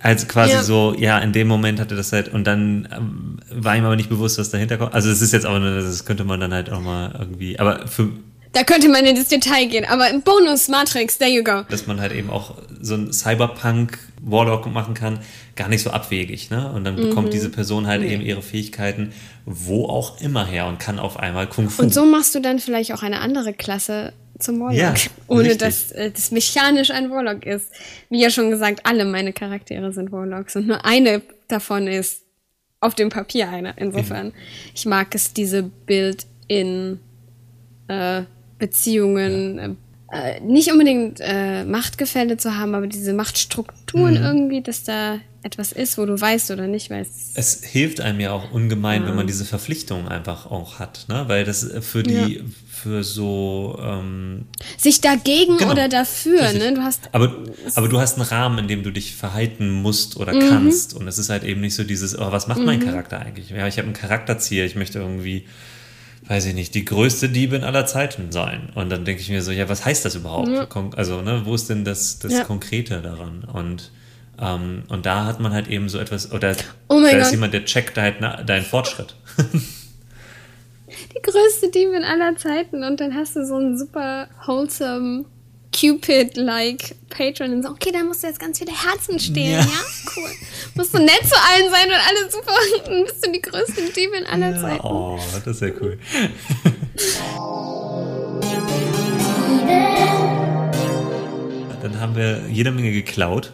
[0.00, 0.62] Also quasi Ja.
[0.64, 4.08] so, ja, in dem Moment hatte das halt und dann ähm, war ihm aber nicht
[4.08, 4.92] bewusst, was dahinter kommt.
[4.92, 7.86] Also es ist jetzt aber, nur- das könnte man dann halt auch mal irgendwie, aber
[7.86, 8.08] für,
[8.52, 11.62] Da könnte man in das Detail gehen, aber im Bonus Matrix, there you go.
[11.70, 15.18] dass man halt eben auch so ein Cyberpunk Warlock machen kann,
[15.56, 16.70] gar nicht so abwegig, ne?
[16.72, 17.08] Und dann Mhm.
[17.08, 19.12] bekommt diese Person halt eben ihre Fähigkeiten
[19.44, 21.82] wo auch immer her und kann auf einmal Kung Fu.
[21.82, 24.76] Und so machst du dann vielleicht auch eine andere Klasse zum Warlock.
[24.78, 24.94] Ja,
[25.26, 25.58] ohne richtig.
[25.58, 27.72] dass äh, das mechanisch ein Warlock ist.
[28.08, 32.22] Wie ja schon gesagt, alle meine Charaktere sind Warlocks und nur eine davon ist
[32.78, 33.76] auf dem Papier einer.
[33.78, 34.32] Insofern,
[34.74, 37.00] ich mag es, diese Bild in
[37.88, 38.22] äh,
[38.62, 39.76] Beziehungen,
[40.12, 44.22] äh, nicht unbedingt äh, Machtgefälle zu haben, aber diese Machtstrukturen Mhm.
[44.24, 47.32] irgendwie, dass da etwas ist, wo du weißt oder nicht weißt.
[47.34, 51.24] Es hilft einem ja auch ungemein, wenn man diese Verpflichtung einfach auch hat, ne?
[51.26, 54.44] Weil das für die, für so, ähm,
[54.78, 55.72] Sich dagegen Genau.
[55.72, 56.60] oder dafür, Richtig.
[56.62, 56.74] ne?
[56.74, 57.34] Du hast aber,
[57.74, 60.48] aber du hast einen Rahmen, in dem du dich verhalten musst oder Mhm.
[60.48, 60.94] kannst.
[60.94, 63.50] Und es ist halt eben nicht so dieses, oh, was macht mein Charakter eigentlich?
[63.50, 65.46] Ja, ich habe ein Charakterziel, ich möchte irgendwie,
[66.28, 68.70] weiß ich nicht, die größte Diebin aller Zeiten sein.
[68.74, 70.70] Und dann denke ich mir so, ja, was heißt das überhaupt?
[70.70, 72.44] Kon- Also, ne, wo ist denn das, das Ja.
[72.44, 73.44] Konkrete daran?
[73.44, 73.90] Und
[74.40, 76.56] ähm, und da hat man halt eben so etwas, oder
[76.88, 77.32] Oh da ist Gott.
[77.32, 78.14] jemand, der checkt dein,
[78.46, 79.14] deinen Fortschritt.
[81.14, 85.24] die größte Diebin aller Zeiten und dann hast du so einen super wholesome
[85.82, 89.60] Cupid-like Patron und so, okay, dann musst du jetzt ganz viele Herzen stehlen, Ja.
[89.60, 89.66] ja?
[90.16, 90.30] Cool.
[90.76, 92.52] Musst du nett zu allen sein und alle super,
[92.86, 94.86] dann bist du die größte Diebin aller Ja, Zeiten.
[94.86, 95.98] oh, das ist ja cool.
[101.82, 103.52] Dann haben wir jede Menge geklaut.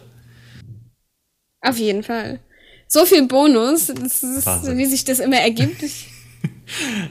[1.61, 2.39] Auf jeden Fall.
[2.87, 4.77] So viel Bonus, das ist, Wahnsinn.
[4.77, 5.83] wie sich das immer ergibt.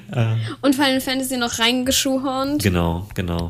[0.62, 2.62] und Final Fantasy noch reingeschuhhornt.
[2.62, 3.48] Genau, genau.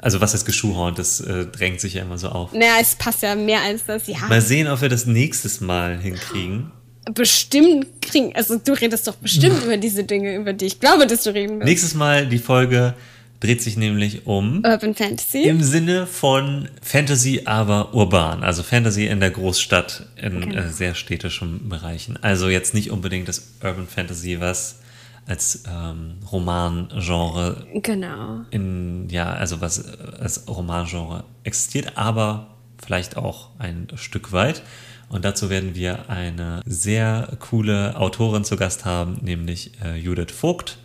[0.00, 2.52] Also was ist geschuhhornt, das äh, drängt sich ja immer so auf.
[2.52, 4.06] Naja, es passt ja mehr als das.
[4.06, 6.70] Ja, Mal sehen, ob wir das nächstes Mal hinkriegen.
[7.14, 8.34] bestimmt kriegen.
[8.36, 11.54] Also du redest doch bestimmt über diese Dinge, über die ich glaube, dass du reden
[11.58, 11.64] willst.
[11.68, 12.94] Nächstes Mal die Folge
[13.40, 15.42] dreht sich nämlich um Urban Fantasy.
[15.44, 18.42] im Sinne von Fantasy, aber urban.
[18.42, 20.60] Also Fantasy in der Großstadt in Genau.
[20.60, 22.18] äh, sehr städtischen Bereichen.
[22.22, 24.80] Also jetzt nicht unbedingt das Urban Fantasy, was
[25.28, 28.40] als ähm, Romangenre Genau.
[28.50, 32.48] in, ja, also was äh, als Romangenre existiert, aber
[32.82, 34.62] vielleicht auch ein Stück weit.
[35.10, 40.78] Und dazu werden wir eine sehr coole Autorin zu Gast haben, nämlich äh, Judith Vogt,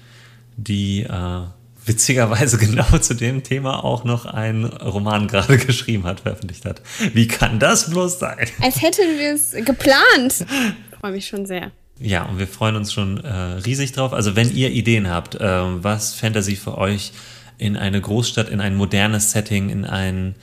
[0.56, 1.42] die äh,
[1.86, 6.82] witzigerweise genau zu dem Thema auch noch einen Roman gerade geschrieben hat, veröffentlicht hat.
[7.14, 8.48] Wie kann das bloß sein?
[8.62, 10.46] Als hätten wir es geplant.
[10.92, 11.72] Ich freue mich schon sehr.
[12.00, 14.14] Ja, und wir freuen uns schon äh, riesig drauf.
[14.14, 17.14] Also wenn ihr Ideen habt, äh, was Fantasy für euch
[17.58, 20.36] in eine Großstadt, in ein modernes Setting, in ein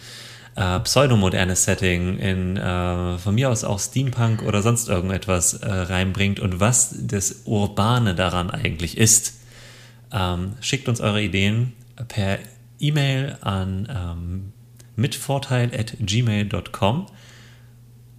[0.57, 6.41] äh, pseudomodernes Setting, in äh, von mir aus auch Steampunk oder sonst irgendetwas äh, reinbringt
[6.41, 9.35] und was das Urbane daran eigentlich ist,
[10.13, 11.73] ähm, schickt uns eure Ideen
[12.09, 12.39] per
[12.79, 14.53] E-Mail an ähm,
[14.97, 17.07] mitvorteil.gmail.com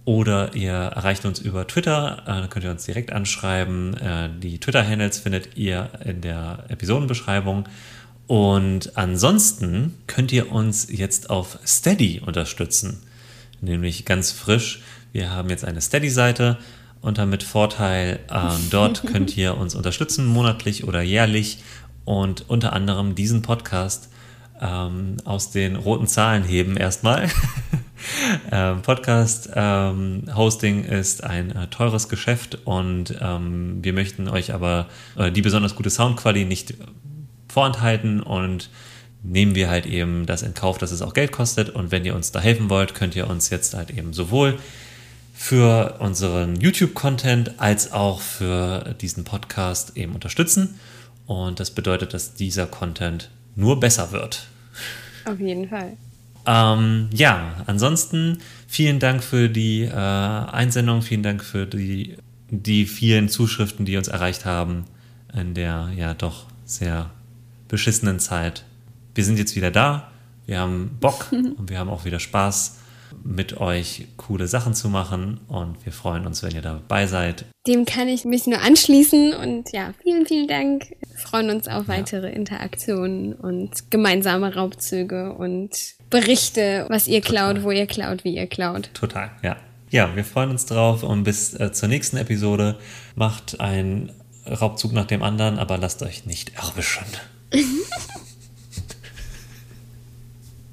[0.04, 3.96] oder ihr erreicht uns über Twitter, äh, dann könnt ihr uns direkt anschreiben.
[3.98, 7.68] Äh, die Twitter-Handles findet ihr in der Episodenbeschreibung.
[8.26, 13.02] Und ansonsten könnt ihr uns jetzt auf Steady unterstützen.
[13.60, 14.82] Nämlich ganz frisch.
[15.12, 16.58] Wir haben jetzt eine Steady-Seite
[17.00, 18.18] unter mit Vorteil.
[18.30, 21.58] Ähm, dort könnt ihr uns unterstützen, monatlich oder jährlich.
[22.04, 24.08] Und unter anderem diesen Podcast
[24.60, 27.28] ähm, aus den roten Zahlen heben erstmal.
[28.50, 35.30] ähm, Podcast-Hosting ähm, ist ein äh, teures Geschäft und ähm, wir möchten euch aber äh,
[35.30, 36.74] die besonders gute Soundqualität nicht
[37.48, 38.70] vorenthalten und
[39.22, 41.70] nehmen wir halt eben das in Kauf, dass es auch Geld kostet.
[41.70, 44.58] Und wenn ihr uns da helfen wollt, könnt ihr uns jetzt halt eben sowohl
[45.34, 50.78] für unseren YouTube-Content als auch für diesen Podcast eben unterstützen.
[51.26, 54.46] Und das bedeutet, dass dieser Content nur besser wird.
[55.24, 55.96] Auf jeden Fall.
[56.46, 62.16] Ähm, ja, ansonsten vielen Dank für die äh, Einsendung, vielen Dank für die,
[62.50, 64.84] die vielen Zuschriften, die uns erreicht haben
[65.34, 67.10] in der ja doch sehr
[67.68, 68.64] beschissenen Zeit.
[69.14, 70.10] Wir sind jetzt wieder da,
[70.46, 72.78] wir haben Bock und wir haben auch wieder Spaß
[73.24, 77.44] mit euch coole Sachen zu machen und wir freuen uns, wenn ihr dabei seid.
[77.66, 80.90] Dem kann ich mich nur anschließen und ja, vielen, vielen Dank.
[80.90, 82.34] Wir freuen uns auf weitere ja.
[82.34, 85.70] Interaktionen und gemeinsame Raubzüge und
[86.10, 87.54] Berichte, was ihr Total.
[87.54, 88.90] klaut, wo ihr klaut, wie ihr klaut.
[88.94, 89.56] Total, ja.
[89.90, 92.78] Ja, wir freuen uns drauf und bis äh, zur nächsten Episode.
[93.14, 94.10] Macht einen
[94.46, 97.04] Raubzug nach dem anderen, aber lasst euch nicht erwischen.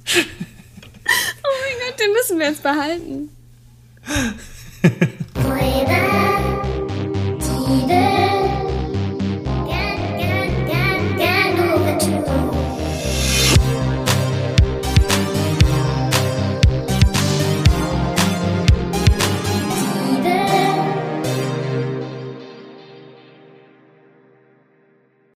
[1.59, 3.29] Oh mein Gott, den müssen wir jetzt behalten.